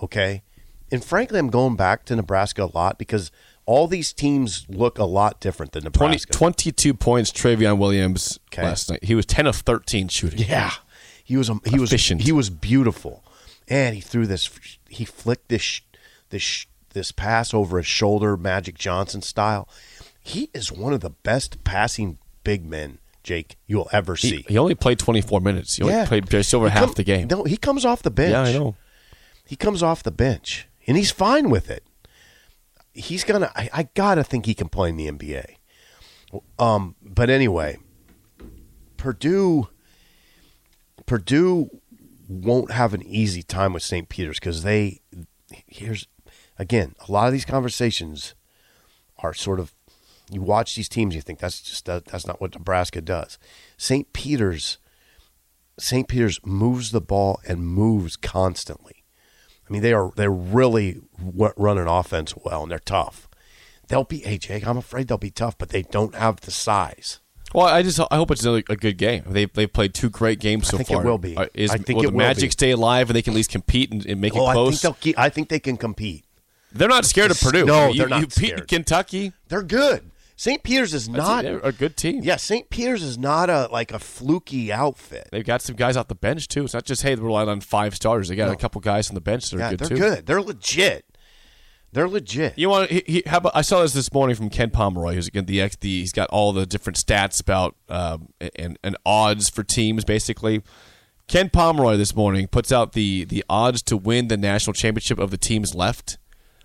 okay? 0.01 0.43
And 0.91 1.03
frankly, 1.03 1.39
I'm 1.39 1.49
going 1.49 1.75
back 1.75 2.05
to 2.05 2.15
Nebraska 2.15 2.63
a 2.63 2.71
lot 2.73 2.97
because 2.97 3.31
all 3.69 3.85
these 3.87 4.11
teams 4.13 4.65
look 4.67 4.97
a 4.97 5.03
lot 5.03 5.39
different 5.39 5.73
than 5.73 5.83
20, 5.83 6.11
Nebraska. 6.15 6.33
22 6.33 6.93
points, 6.95 7.31
Trevion 7.31 7.77
Williams 7.77 8.39
Okay. 8.51 8.63
last 8.63 8.89
night. 8.89 9.03
He 9.03 9.13
was 9.13 9.27
10 9.27 9.45
of 9.45 9.55
13 9.57 10.07
shooting. 10.07 10.39
Yeah, 10.39 10.71
he 11.23 11.37
was 11.37 11.51
he 11.65 11.77
was 11.77 11.91
Efficient. 11.91 12.21
he 12.23 12.31
was 12.31 12.49
beautiful, 12.49 13.23
and 13.67 13.93
he 13.93 14.01
threw 14.01 14.25
this. 14.25 14.49
He 14.89 15.05
flicked 15.05 15.49
this 15.49 15.81
this 16.29 16.65
this 16.93 17.11
pass 17.11 17.53
over 17.53 17.77
his 17.77 17.85
shoulder, 17.85 18.35
Magic 18.35 18.75
Johnson 18.75 19.21
style. 19.21 19.69
He 20.19 20.49
is 20.53 20.71
one 20.71 20.91
of 20.93 21.01
the 21.01 21.11
best 21.11 21.63
passing 21.63 22.17
big 22.43 22.65
men, 22.65 22.97
Jake, 23.23 23.55
you'll 23.67 23.89
ever 23.91 24.15
see. 24.15 24.37
He, 24.47 24.53
he 24.53 24.57
only 24.57 24.73
played 24.75 24.97
24 24.97 25.41
minutes. 25.41 25.75
He 25.75 25.83
only 25.83 26.07
played 26.07 26.27
just 26.27 26.53
over 26.55 26.69
half 26.69 26.95
the 26.95 27.03
game. 27.03 27.27
No, 27.29 27.43
he 27.43 27.57
comes 27.57 27.85
off 27.85 28.01
the 28.01 28.09
bench. 28.11 28.31
yeah, 28.31 28.41
I 28.41 28.53
know. 28.53 28.75
He 29.45 29.55
comes 29.55 29.83
off 29.83 30.01
the 30.01 30.11
bench, 30.11 30.67
and 30.87 30.97
he's 30.97 31.11
fine 31.11 31.51
with 31.51 31.69
it. 31.69 31.83
He's 32.99 33.23
gonna. 33.23 33.51
I, 33.55 33.69
I 33.73 33.83
gotta 33.93 34.23
think 34.23 34.45
he 34.45 34.53
can 34.53 34.69
play 34.69 34.89
in 34.89 34.97
the 34.97 35.09
NBA. 35.09 35.55
Um, 36.59 36.95
but 37.01 37.29
anyway, 37.29 37.77
Purdue, 38.97 39.69
Purdue 41.05 41.69
won't 42.27 42.71
have 42.71 42.93
an 42.93 43.01
easy 43.03 43.41
time 43.41 43.73
with 43.73 43.83
St. 43.83 44.09
Peter's 44.09 44.39
because 44.39 44.63
they. 44.63 45.01
Here's 45.67 46.07
again 46.59 46.93
a 47.07 47.11
lot 47.11 47.27
of 47.27 47.33
these 47.33 47.45
conversations 47.45 48.35
are 49.17 49.33
sort 49.33 49.59
of 49.59 49.73
you 50.29 50.41
watch 50.41 50.75
these 50.75 50.89
teams 50.89 51.15
you 51.15 51.21
think 51.21 51.39
that's 51.39 51.61
just 51.61 51.85
that, 51.85 52.05
that's 52.05 52.27
not 52.27 52.39
what 52.39 52.53
Nebraska 52.53 53.01
does. 53.01 53.39
St. 53.77 54.13
Peter's 54.13 54.77
St. 55.79 56.07
Peter's 56.07 56.39
moves 56.45 56.91
the 56.91 57.01
ball 57.01 57.39
and 57.47 57.65
moves 57.65 58.15
constantly. 58.15 58.98
I 59.69 59.73
mean 59.73 59.81
they 59.81 59.93
are 59.93 60.11
they're 60.15 60.31
really 60.31 61.01
w- 61.23 61.53
running 61.57 61.87
offense 61.87 62.33
well 62.35 62.63
and 62.63 62.71
they're 62.71 62.79
tough. 62.79 63.27
They'll 63.87 64.03
be 64.03 64.21
AJ. 64.21 64.65
I'm 64.67 64.77
afraid 64.77 65.07
they'll 65.07 65.17
be 65.17 65.31
tough, 65.31 65.57
but 65.57 65.69
they 65.69 65.81
don't 65.83 66.15
have 66.15 66.41
the 66.41 66.51
size. 66.51 67.19
Well, 67.53 67.65
I 67.65 67.81
just 67.81 67.99
I 67.99 68.15
hope 68.15 68.29
it's 68.31 68.43
another 68.43 68.63
a 68.69 68.75
good 68.75 68.97
game. 68.97 69.23
They 69.27 69.45
they've 69.45 69.71
played 69.71 69.93
two 69.95 70.09
great 70.09 70.39
games 70.39 70.67
so 70.67 70.77
I 70.77 70.79
think 70.79 70.91
it 70.91 70.93
far. 70.93 71.03
will 71.03 71.17
be. 71.17 71.35
Uh, 71.35 71.47
Is, 71.55 71.71
I 71.71 71.77
think 71.77 71.97
will 71.97 72.03
it 72.03 72.07
the 72.07 72.11
will 72.11 72.17
Magic 72.19 72.49
be. 72.49 72.51
stay 72.51 72.71
alive 72.71 73.09
and 73.09 73.15
they 73.15 73.21
can 73.23 73.33
at 73.33 73.37
least 73.37 73.49
compete 73.51 73.91
and, 73.91 74.05
and 74.05 74.21
make 74.21 74.35
Oh, 74.35 74.41
it 74.41 74.49
I 74.49 74.53
think 74.53 74.65
close? 74.65 74.81
they'll 74.83 74.93
keep, 74.93 75.17
I 75.17 75.29
think 75.29 75.49
they 75.49 75.59
can 75.59 75.75
compete. 75.77 76.25
They're 76.71 76.87
not 76.87 77.05
scared 77.05 77.31
of 77.31 77.39
Purdue. 77.39 77.65
No, 77.65 77.87
you, 77.89 77.97
they're 77.99 78.07
not 78.09 78.21
you 78.21 78.27
scared. 78.29 78.67
Kentucky. 78.67 79.33
They're 79.47 79.63
good. 79.63 80.11
St. 80.39 80.63
Peter's 80.63 80.93
is 80.93 81.09
not. 81.09 81.43
a, 81.43 81.61
a 81.67 81.73
good 81.73 81.97
team. 81.97 82.23
Yeah, 82.23 82.37
St. 82.37 82.69
Peter's 82.69 83.03
is 83.03 83.17
not 83.17 83.49
a 83.49 83.67
like 83.73 83.91
a 83.91 83.99
fluky 83.99 84.71
outfit. 84.71 85.27
They've 85.33 85.43
got 85.43 85.61
some 85.61 85.75
guys 85.75 85.97
off 85.97 86.07
the 86.07 86.15
bench 86.15 86.47
too. 86.47 86.63
It's 86.63 86.73
not 86.73 86.85
just 86.85 87.01
hey, 87.01 87.15
they're 87.15 87.25
relying 87.25 87.49
on 87.49 87.59
five 87.59 87.93
starters. 87.93 88.29
They 88.29 88.37
got 88.37 88.49
a 88.49 88.55
couple 88.55 88.79
guys 88.79 89.09
on 89.09 89.15
the 89.15 89.21
bench 89.21 89.49
that 89.49 89.57
are 89.57 89.59
Yeah, 89.59 89.69
good 89.71 89.79
they're 89.79 89.87
too. 89.89 89.97
good. 89.97 90.25
They're 90.27 90.41
legit. 90.41 91.05
They're 91.91 92.07
legit. 92.07 92.57
You 92.57 92.69
want? 92.69 92.89
He, 92.89 93.03
he, 93.05 93.23
how 93.25 93.39
about? 93.39 93.51
I 93.53 93.59
saw 93.59 93.81
this 93.81 93.91
this 93.91 94.13
morning 94.13 94.37
from 94.37 94.49
Ken 94.49 94.69
Pomeroy, 94.69 95.15
who's 95.15 95.27
again 95.27 95.43
the 95.43 95.59
ex. 95.59 95.75
The, 95.75 95.99
he's 95.99 96.13
got 96.13 96.29
all 96.29 96.53
the 96.53 96.65
different 96.65 96.95
stats 96.95 97.41
about 97.41 97.75
um, 97.89 98.29
and 98.55 98.79
and 98.81 98.95
odds 99.05 99.49
for 99.49 99.65
teams. 99.65 100.05
Basically, 100.05 100.61
Ken 101.27 101.49
Pomeroy 101.49 101.97
this 101.97 102.15
morning 102.15 102.47
puts 102.47 102.71
out 102.71 102.93
the 102.93 103.25
the 103.25 103.43
odds 103.49 103.81
to 103.81 103.97
win 103.97 104.29
the 104.29 104.37
national 104.37 104.73
championship 104.73 105.19
of 105.19 105.31
the 105.31 105.37
teams 105.37 105.75
left. 105.75 106.17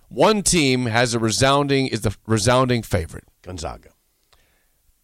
One 0.08 0.42
team 0.44 0.86
has 0.86 1.12
a 1.12 1.18
resounding 1.18 1.88
is 1.88 2.02
the 2.02 2.16
resounding 2.24 2.84
favorite 2.84 3.24
Gonzaga, 3.44 3.90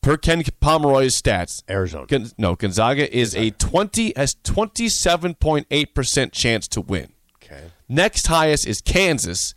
per 0.03 0.17
Ken 0.17 0.43
Pomeroy's 0.61 1.21
stats. 1.21 1.63
Arizona. 1.69 2.07
Gon- 2.07 2.31
no, 2.39 2.57
Gonzaga 2.57 3.15
is 3.17 3.37
a 3.37 3.51
twenty 3.51 4.13
has 4.17 4.35
twenty 4.43 4.89
seven 4.89 5.35
point 5.35 5.67
eight 5.71 5.95
percent 5.95 6.33
chance 6.33 6.67
to 6.69 6.81
win. 6.81 7.13
Okay. 7.43 7.65
Next 7.89 8.27
highest 8.29 8.67
is 8.67 8.81
Kansas 8.81 9.55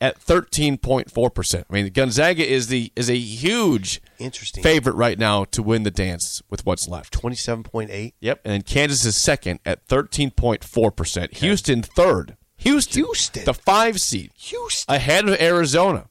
at 0.00 0.16
thirteen 0.18 0.78
point 0.78 1.10
four 1.10 1.28
percent. 1.30 1.66
I 1.68 1.74
mean, 1.74 1.92
Gonzaga 1.92 2.46
is 2.48 2.68
the 2.68 2.92
is 2.96 3.10
a 3.10 3.16
huge 3.16 4.00
Interesting. 4.18 4.62
favorite 4.62 4.94
right 4.94 5.18
now 5.18 5.44
to 5.46 5.62
win 5.62 5.82
the 5.82 5.90
dance 5.90 6.40
with 6.48 6.64
what's 6.64 6.86
left. 6.88 7.12
Twenty-seven 7.12 7.64
point 7.64 7.90
eight. 7.90 8.14
Yep, 8.20 8.40
and 8.44 8.52
then 8.54 8.62
Kansas 8.62 9.04
is 9.04 9.16
second 9.16 9.60
at 9.66 9.86
thirteen 9.88 10.30
point 10.30 10.62
four 10.64 10.90
percent. 10.90 11.34
Houston 11.38 11.82
third. 11.82 12.36
Houston, 12.58 13.04
Houston. 13.04 13.44
the 13.46 13.54
five 13.54 13.98
seed, 14.00 14.32
Houston. 14.36 14.94
ahead 14.94 15.26
of 15.26 15.40
Arizona. 15.40 16.08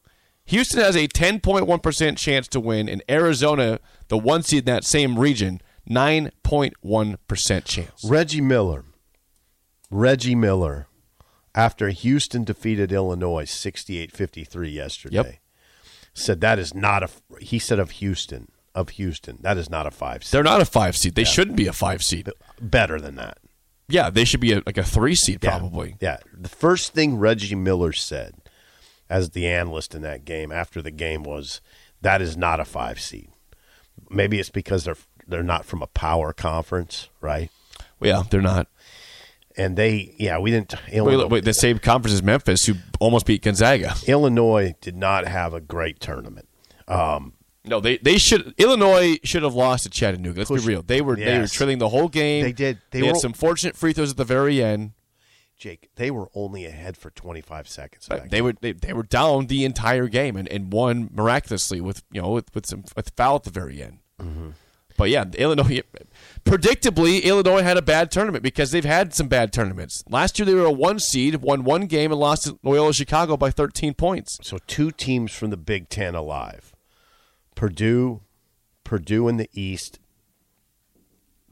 Houston 0.50 0.80
has 0.82 0.96
a 0.96 1.08
ten 1.08 1.40
point 1.40 1.66
one 1.68 1.80
percent 1.80 2.18
chance 2.18 2.48
to 2.50 2.60
win, 2.60 2.88
and 2.90 3.04
Arizona, 3.10 3.80
the 4.08 4.18
one 4.18 4.44
seed 4.44 4.60
in 4.68 4.74
that 4.74 4.84
same 4.84 5.18
region, 5.18 5.62
nine 5.88 6.32
point 6.44 6.74
one 6.82 7.18
percent 7.28 7.66
chance. 7.66 8.04
Reggie 8.04 8.42
Miller. 8.42 8.86
Reggie 9.92 10.36
Miller, 10.36 10.88
after 11.56 11.90
Houston 11.90 12.44
defeated 12.44 12.92
Illinois 12.92 13.46
68-53 13.46 14.72
yesterday, 14.72 15.16
Yep. 15.16 15.36
said 16.14 16.42
that 16.42 16.60
is 16.60 16.76
not 16.76 17.02
a. 17.04 17.10
He 17.40 17.58
said 17.58 17.80
of 17.80 17.92
Houston, 17.92 18.50
of 18.76 18.90
Houston, 18.90 19.40
that 19.42 19.58
is 19.58 19.70
not 19.70 19.88
a 19.88 19.92
five. 19.92 20.24
seed. 20.24 20.32
They're 20.32 20.44
not 20.44 20.62
a 20.62 20.66
five 20.66 20.96
seed. 20.96 21.16
They 21.16 21.24
shouldn't 21.24 21.58
be 21.58 21.66
a 21.68 21.74
five 21.74 22.04
seed. 22.04 22.30
better 22.62 23.00
than 23.00 23.16
that. 23.16 23.40
Yeah, 23.88 24.12
they 24.12 24.26
should 24.26 24.40
be 24.42 24.54
a, 24.54 24.62
like 24.68 24.78
a 24.78 24.84
three 24.84 25.16
seed 25.16 25.40
Yeah. 25.44 25.58
probably. 25.58 25.96
Yeah. 26.00 26.18
The 26.38 26.50
first 26.50 26.94
thing 26.94 27.18
Reggie 27.18 27.56
Miller 27.56 27.92
said 27.94 28.36
as 29.10 29.32
the 29.32 29.48
analyst 29.48 29.96
in 29.96 30.02
that 30.04 30.24
game 30.26 30.52
after 30.52 30.82
the 30.82 30.92
game 30.92 31.24
was 31.24 31.62
that 32.02 32.22
is 32.22 32.38
not 32.38 32.60
a 32.60 32.66
five 32.66 33.00
seed. 33.00 33.30
Maybe 34.10 34.40
it's 34.40 34.50
because 34.50 34.84
they're 34.86 34.98
they're 35.28 35.44
not 35.44 35.66
from 35.66 35.82
a 35.82 35.88
power 35.88 36.34
conference, 36.34 37.10
right? 37.22 37.50
Yeah, 38.02 38.24
they're 38.30 38.42
not. 38.42 38.68
And 39.58 39.76
they 39.76 40.16
yeah, 40.18 40.38
we 40.40 40.52
didn't 40.52 40.74
Illinois, 40.92 41.28
wait, 41.28 41.44
the 41.44 41.54
same 41.54 41.80
conference 41.80 42.14
as 42.14 42.24
Memphis, 42.24 42.66
who 42.66 42.76
almost 43.00 43.26
beat 43.26 43.42
Gonzaga. 43.42 43.94
Illinois 44.08 44.76
did 44.80 44.96
not 44.96 45.28
have 45.28 45.54
a 45.54 45.60
great 45.60 46.00
tournament. 46.00 46.48
Um, 46.88 47.34
No, 47.66 47.80
they 47.82 47.98
they 47.98 48.18
should. 48.18 48.54
Illinois 48.58 49.18
should 49.24 49.44
have 49.44 49.54
lost 49.56 49.84
to 49.84 49.90
Chattanooga. 49.90 50.40
Let's 50.40 50.50
Push- 50.50 50.62
be 50.62 50.68
real. 50.68 50.82
They 50.82 51.02
were 51.02 51.16
they 51.18 51.26
were 51.26 51.42
Yes. 51.42 51.52
trailing 51.54 51.78
the 51.80 51.90
whole 51.90 52.08
game. 52.08 52.44
They 52.44 52.54
did. 52.54 52.80
They 52.92 53.02
They, 53.02 53.08
had 53.08 53.18
some 53.18 53.34
fortunate 53.34 53.76
free 53.76 53.92
throws 53.92 54.12
at 54.12 54.18
the 54.18 54.24
very 54.24 54.64
end. 54.64 54.92
Jake, 55.60 55.90
they 55.96 56.10
were 56.10 56.30
only 56.34 56.66
ahead 56.66 56.96
for 56.96 57.10
25 57.10 57.68
seconds. 57.68 58.08
They 58.30 58.42
were 58.42 58.54
they, 58.62 58.72
they 58.72 58.94
were 58.94 59.04
down 59.04 59.48
the 59.48 59.66
entire 59.66 60.08
game 60.08 60.38
and, 60.38 60.48
and 60.48 60.72
won 60.72 61.10
miraculously 61.14 61.82
with 61.82 62.02
you 62.12 62.22
know 62.22 62.32
with, 62.32 62.56
with 62.56 62.66
some 62.66 62.86
with 62.96 63.12
foul 63.16 63.36
at 63.36 63.44
the 63.44 63.50
very 63.50 63.84
end. 63.84 64.00
Mm-hmm. 64.22 64.52
But 64.98 65.10
yeah, 65.10 65.26
Illinois. 65.38 65.82
Predictably, 66.44 67.24
Illinois 67.24 67.62
had 67.62 67.78
a 67.78 67.82
bad 67.82 68.10
tournament 68.10 68.44
because 68.44 68.72
they've 68.72 68.84
had 68.84 69.14
some 69.14 69.28
bad 69.28 69.54
tournaments. 69.54 70.04
Last 70.10 70.40
year 70.40 70.46
they 70.46 70.54
were 70.54 70.66
a 70.66 70.72
one 70.72 71.00
seed, 71.00 71.36
won 71.36 71.64
one 71.64 71.86
game, 71.86 72.12
and 72.12 72.20
lost 72.20 72.46
to 72.46 72.60
Loyola 72.64 72.94
Chicago 72.94 73.38
by 73.38 73.52
13 73.52 73.94
points. 73.94 74.40
So 74.42 74.58
two 74.66 74.92
teams 74.92 75.34
from 75.34 75.52
the 75.52 75.58
Big 75.58 75.90
Ten 75.90 76.16
alive: 76.16 76.74
Purdue, 77.56 78.22
Purdue 78.84 79.28
in 79.28 79.38
the 79.38 79.50
East, 79.54 80.00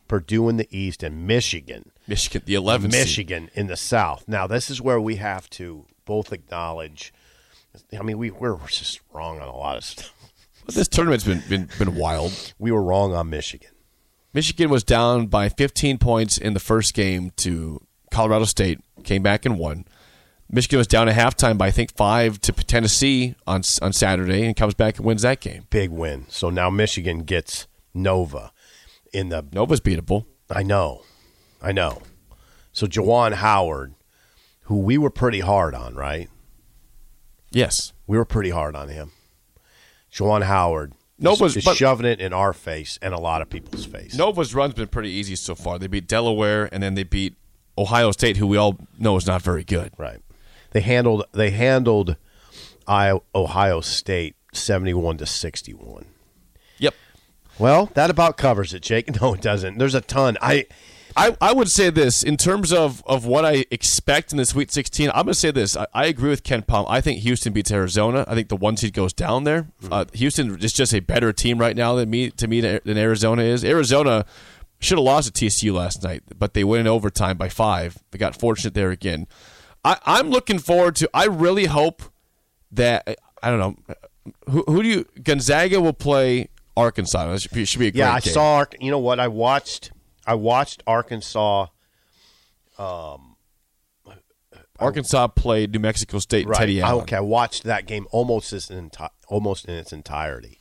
Purdue 0.08 0.50
in 0.50 0.58
the 0.58 0.68
East, 0.76 1.04
and 1.04 1.28
Michigan. 1.28 1.92
Michigan, 2.08 2.42
the 2.46 2.56
11 2.56 2.92
seed. 2.92 3.00
Michigan 3.00 3.50
in 3.54 3.68
the 3.68 3.78
South. 3.78 4.28
Now, 4.28 4.48
this 4.48 4.70
is 4.70 4.82
where 4.82 5.00
we 5.00 5.18
have 5.18 5.50
to 5.52 5.86
both 6.06 6.32
acknowledge. 6.32 7.14
I 7.98 8.02
mean, 8.02 8.18
we 8.18 8.32
we're 8.32 8.58
just 8.68 9.02
wrong 9.14 9.40
on 9.40 9.48
a 9.48 9.56
lot 9.56 9.78
of 9.78 9.84
stuff. 9.84 10.14
But 10.66 10.76
this 10.76 10.88
tournament's 10.88 11.24
been, 11.24 11.44
been 11.48 11.70
been 11.78 11.96
wild. 11.96 12.54
We 12.60 12.72
were 12.72 12.84
wrong 12.84 13.14
on 13.14 13.30
Michigan. 13.30 13.72
Michigan 14.34 14.70
was 14.70 14.84
down 14.84 15.28
by 15.28 15.50
15 15.50 15.98
points 15.98 16.38
in 16.38 16.54
the 16.54 16.60
first 16.60 16.94
game 16.94 17.32
to 17.38 17.82
Colorado 18.12 18.46
State, 18.46 18.80
came 19.04 19.24
back 19.24 19.46
and 19.46 19.58
won. 19.58 19.86
Michigan 20.50 20.78
was 20.78 20.88
down 20.88 21.10
at 21.10 21.16
halftime 21.16 21.58
by 21.58 21.68
I 21.68 21.72
think 21.72 21.96
five 21.96 22.40
to 22.42 22.52
Tennessee 22.52 23.36
on 23.46 23.62
on 23.82 23.94
Saturday, 23.94 24.46
and 24.46 24.56
comes 24.56 24.74
back 24.74 24.98
and 24.98 25.06
wins 25.06 25.22
that 25.22 25.40
game. 25.40 25.66
Big 25.70 25.90
win. 25.90 26.26
So 26.30 26.50
now 26.50 26.70
Michigan 26.70 27.20
gets 27.20 27.68
Nova 27.94 28.52
in 29.14 29.30
the. 29.30 29.46
Nova's 29.52 29.82
beatable. 29.82 30.26
I 30.50 30.64
know, 30.64 31.04
I 31.62 31.72
know. 31.72 32.02
So 32.72 32.88
Juwan 32.88 33.34
Howard, 33.34 33.94
who 34.64 34.78
we 34.80 34.98
were 34.98 35.10
pretty 35.10 35.40
hard 35.42 35.74
on, 35.76 35.96
right? 35.96 36.30
Yes, 37.52 37.94
We 38.06 38.18
were 38.18 38.26
pretty 38.26 38.50
hard 38.52 38.76
on 38.76 38.90
him. 38.90 39.12
Juwan 40.14 40.44
Howard 40.44 40.94
Nova's- 41.18 41.52
is, 41.54 41.58
is 41.58 41.66
but- 41.66 41.78
shoving 41.78 42.06
it 42.06 42.20
in 42.22 42.34
our 42.34 42.54
face 42.54 43.00
and 43.02 43.14
a 43.14 43.20
lot 43.20 43.42
of 43.42 43.50
people's 43.50 43.86
face. 43.86 44.16
Nova's 44.16 44.54
run's 44.54 44.74
been 44.74 44.88
pretty 44.88 45.10
easy 45.10 45.36
so 45.36 45.56
far. 45.56 45.80
They 45.80 45.88
beat 45.88 46.08
Delaware, 46.08 46.70
and 46.72 46.82
then 46.84 46.94
they 46.96 47.04
beat 47.04 47.36
Ohio 47.78 48.12
State, 48.12 48.38
who 48.38 48.48
we 48.48 48.58
all 48.58 48.78
know 49.00 49.16
is 49.18 49.26
not 49.28 49.42
very 49.42 49.64
good. 49.64 49.92
Right. 49.98 50.20
They 50.72 50.82
handled 50.82 51.26
they 51.32 51.52
handled 51.52 52.18
Ohio 52.88 53.82
State 53.82 54.36
seventy 54.54 54.94
one 54.94 55.18
to 55.18 55.26
sixty 55.26 55.74
one. 55.74 56.06
Well, 57.60 57.88
that 57.96 58.10
about 58.10 58.38
covers 58.38 58.74
it, 58.74 58.82
Jake. 58.82 59.10
No, 59.22 59.34
it 59.34 59.42
doesn't. 59.42 59.78
There's 59.78 59.96
a 59.96 60.02
ton. 60.02 60.38
I 60.42 60.68
I, 61.18 61.36
I 61.42 61.52
would 61.52 61.72
say 61.72 61.90
this 61.90 62.22
in 62.22 62.38
terms 62.38 62.72
of, 62.72 63.04
of 63.08 63.26
what 63.26 63.44
I 63.44 63.66
expect 63.72 64.32
in 64.32 64.38
the 64.38 64.46
Sweet 64.46 64.72
16. 64.72 65.10
I'm 65.10 65.16
going 65.16 65.28
to 65.28 65.34
say 65.34 65.50
this. 65.50 65.76
I, 65.76 65.88
I 65.92 66.06
agree 66.06 66.30
with 66.30 66.44
KenPom. 66.44 66.86
I 66.88 67.02
think 67.02 67.22
Houston 67.22 67.54
beats 67.54 67.72
Arizona. 67.72 68.24
I 68.28 68.36
think 68.36 68.50
the 68.50 68.56
one 68.56 68.78
seed 68.78 68.94
goes 68.94 69.14
down 69.14 69.44
there. 69.44 69.68
Uh, 69.90 70.06
Houston 70.14 70.60
is 70.60 70.74
just 70.74 70.94
a 70.94 71.00
better 71.00 71.34
team 71.34 71.58
right 71.58 71.76
now 71.76 71.96
than 71.96 72.12
me 72.12 72.30
to 72.30 72.48
me 72.48 72.62
than 72.62 72.98
Arizona 73.00 73.42
is. 73.42 73.66
Arizona 73.66 74.26
should 74.80 75.00
have 75.00 75.06
lost 75.06 75.34
to 75.34 75.46
TCU 75.46 75.74
last 75.74 76.04
night, 76.04 76.22
but 76.38 76.54
they 76.54 76.64
win 76.64 76.82
in 76.82 76.88
overtime 76.88 77.36
by 77.36 77.50
five. 77.50 77.98
They 78.12 78.20
got 78.20 78.40
fortunate 78.40 78.76
there 78.76 78.92
again. 78.92 79.26
I, 79.84 79.98
I'm 80.06 80.30
looking 80.30 80.60
forward 80.60 80.96
to. 80.98 81.10
I 81.16 81.26
really 81.26 81.66
hope 81.66 82.04
that 82.72 83.18
I 83.42 83.50
don't 83.50 83.60
know 83.60 83.96
who, 84.52 84.64
who 84.68 84.84
do 84.84 84.90
you 84.90 85.06
Gonzaga 85.24 85.82
will 85.82 85.94
play 85.94 86.50
Arkansas. 86.78 87.32
That 87.32 87.42
should 87.42 87.52
be, 87.52 87.66
should 87.66 87.80
be 87.80 87.88
a 87.88 87.92
great 87.92 88.00
yeah, 88.00 88.14
I 88.14 88.20
game. 88.20 88.34
saw. 88.34 88.66
You 88.80 88.92
know 88.92 89.00
what? 89.00 89.20
I 89.20 89.28
watched. 89.28 89.92
I 90.26 90.36
watched 90.36 90.84
Arkansas. 90.86 91.68
Um, 92.78 93.36
Arkansas 94.80 95.28
played 95.30 95.74
New 95.74 95.80
Mexico 95.80 96.20
State. 96.20 96.48
Right. 96.48 96.60
Teddy 96.60 96.82
I- 96.82 96.90
Allen. 96.90 97.04
okay, 97.04 97.16
I 97.16 97.22
watched 97.22 97.64
that 97.64 97.88
game 97.88 98.08
almost 98.12 98.54
as 98.54 98.70
an 98.70 98.90
enti- 98.90 99.10
almost 99.28 99.66
in 99.66 99.74
its 99.74 99.92
entirety. 99.92 100.60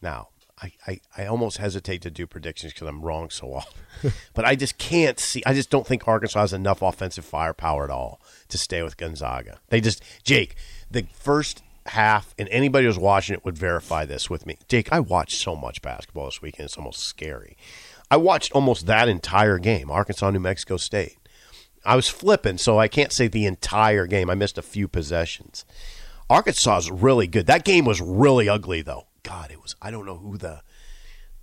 Now, 0.00 0.28
I, 0.60 0.72
I, 0.86 1.00
I 1.16 1.26
almost 1.26 1.58
hesitate 1.58 2.02
to 2.02 2.10
do 2.10 2.26
predictions 2.26 2.72
because 2.72 2.88
I'm 2.88 3.02
wrong 3.02 3.30
so 3.30 3.54
often. 3.54 4.12
but 4.34 4.44
I 4.44 4.56
just 4.56 4.78
can't 4.78 5.18
see. 5.18 5.42
I 5.46 5.54
just 5.54 5.70
don't 5.70 5.86
think 5.86 6.06
Arkansas 6.08 6.40
has 6.40 6.52
enough 6.52 6.82
offensive 6.82 7.24
firepower 7.24 7.84
at 7.84 7.90
all 7.90 8.20
to 8.48 8.58
stay 8.58 8.82
with 8.82 8.96
Gonzaga. 8.96 9.60
They 9.68 9.80
just 9.80 10.02
Jake 10.24 10.56
the 10.90 11.06
first 11.12 11.62
half, 11.86 12.34
and 12.38 12.48
anybody 12.50 12.86
who's 12.86 12.98
watching 12.98 13.34
it 13.34 13.44
would 13.44 13.58
verify 13.58 14.04
this 14.04 14.30
with 14.30 14.46
me. 14.46 14.58
Jake, 14.68 14.92
I 14.92 15.00
watched 15.00 15.40
so 15.40 15.56
much 15.56 15.82
basketball 15.82 16.26
this 16.26 16.42
weekend; 16.42 16.66
it's 16.66 16.76
almost 16.76 17.02
scary. 17.02 17.56
I 18.10 18.16
watched 18.16 18.52
almost 18.52 18.86
that 18.86 19.08
entire 19.08 19.58
game, 19.58 19.90
Arkansas, 19.90 20.30
New 20.30 20.40
Mexico 20.40 20.76
State. 20.76 21.16
I 21.84 21.96
was 21.96 22.08
flipping, 22.08 22.58
so 22.58 22.78
I 22.78 22.88
can't 22.88 23.12
say 23.12 23.26
the 23.26 23.46
entire 23.46 24.06
game. 24.06 24.30
I 24.30 24.34
missed 24.34 24.58
a 24.58 24.62
few 24.62 24.86
possessions. 24.86 25.64
Arkansas 26.30 26.78
is 26.78 26.90
really 26.90 27.26
good. 27.26 27.46
That 27.46 27.64
game 27.64 27.84
was 27.84 28.00
really 28.00 28.48
ugly, 28.48 28.82
though. 28.82 29.06
God, 29.22 29.50
it 29.50 29.60
was. 29.60 29.76
I 29.82 29.90
don't 29.90 30.06
know 30.06 30.18
who 30.18 30.36
the 30.38 30.62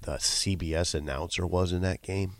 the 0.02 0.14
CBS 0.14 0.96
announcer 0.96 1.46
was 1.46 1.74
in 1.74 1.82
that 1.82 2.02
game, 2.02 2.36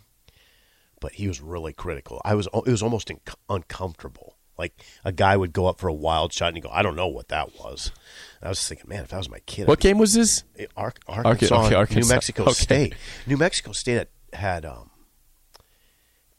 but 1.00 1.12
he 1.12 1.28
was 1.28 1.40
really 1.40 1.72
critical. 1.72 2.20
I 2.24 2.34
was. 2.34 2.48
It 2.54 2.70
was 2.70 2.82
almost 2.82 3.10
in, 3.10 3.20
uncomfortable. 3.48 4.36
Like 4.60 4.74
a 5.04 5.10
guy 5.10 5.36
would 5.36 5.52
go 5.52 5.66
up 5.66 5.80
for 5.80 5.88
a 5.88 5.92
wild 5.92 6.32
shot 6.32 6.48
and 6.48 6.56
you 6.56 6.62
go, 6.62 6.70
I 6.70 6.82
don't 6.82 6.94
know 6.94 7.08
what 7.08 7.28
that 7.28 7.58
was. 7.58 7.90
And 8.40 8.46
I 8.46 8.48
was 8.50 8.66
thinking, 8.68 8.88
man, 8.88 9.02
if 9.02 9.08
that 9.10 9.16
was 9.18 9.28
my 9.28 9.40
kid, 9.40 9.66
What 9.66 9.78
be- 9.80 9.88
game 9.88 9.98
was 9.98 10.14
this? 10.14 10.44
it- 10.54 10.70
Ar- 10.76 10.94
Arkansas, 11.08 11.60
okay, 11.64 11.70
New 11.70 11.76
Arkansas. 11.76 12.14
Mexico 12.14 12.42
Okay. 12.44 12.52
State. 12.52 12.94
New 13.26 13.36
Mexico 13.36 13.72
State 13.72 13.96
had, 13.96 14.08
had 14.32 14.64
um, 14.64 14.90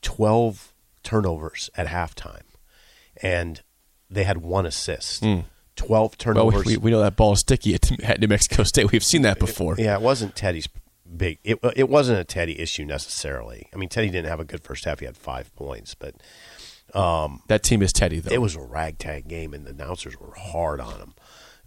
twelve 0.02 0.74
turnovers 1.04 1.70
at 1.76 1.88
halftime, 1.88 2.44
and 3.22 3.62
they 4.10 4.24
had 4.24 4.38
one 4.38 4.66
assist. 4.66 5.22
Twelve 5.22 5.44
Hmm. 5.80 5.88
Well, 5.92 6.10
turnovers. 6.10 6.66
we, 6.66 6.78
we 6.78 6.92
know 6.92 7.02
that 7.02 7.16
ball 7.16 7.34
is 7.34 7.40
sticky 7.40 7.74
at, 7.76 8.02
at 8.04 8.20
New 8.20 8.28
Mexico 8.28 8.64
State. 8.64 8.92
We've 8.92 9.04
seen 9.04 9.22
that 9.24 9.40
before. 9.40 9.76
yeah, 9.78 9.96
it 9.96 10.02
wasn't 10.02 10.36
Teddy's 10.36 10.68
big. 11.16 11.40
It 11.44 11.60
it 11.76 11.90
wasn't 11.90 12.20
a 12.20 12.24
Teddy 12.24 12.60
issue 12.60 12.86
necessarily. 12.86 13.68
I 13.74 13.78
mean, 13.78 13.90
Teddy 13.90 14.10
didn't 14.10 14.30
have 14.30 14.40
a 14.40 14.46
good 14.46 14.64
first 14.64 14.86
half. 14.86 15.00
He 15.00 15.06
had 15.06 15.18
five 15.18 15.54
points, 15.56 15.96
but 15.96 16.16
That 16.94 17.64
team 17.64 17.82
is 17.82 17.94
Teddy, 17.94 18.20
though. 18.20 18.34
it 18.34 18.42
was 18.42 18.56
a 18.56 18.62
ragtag 18.62 19.28
game, 19.28 19.54
and 19.54 19.66
the 19.66 19.72
announcers 19.72 20.20
were 20.20 20.34
hard 20.36 20.80
on 20.80 21.00
them. 21.00 21.14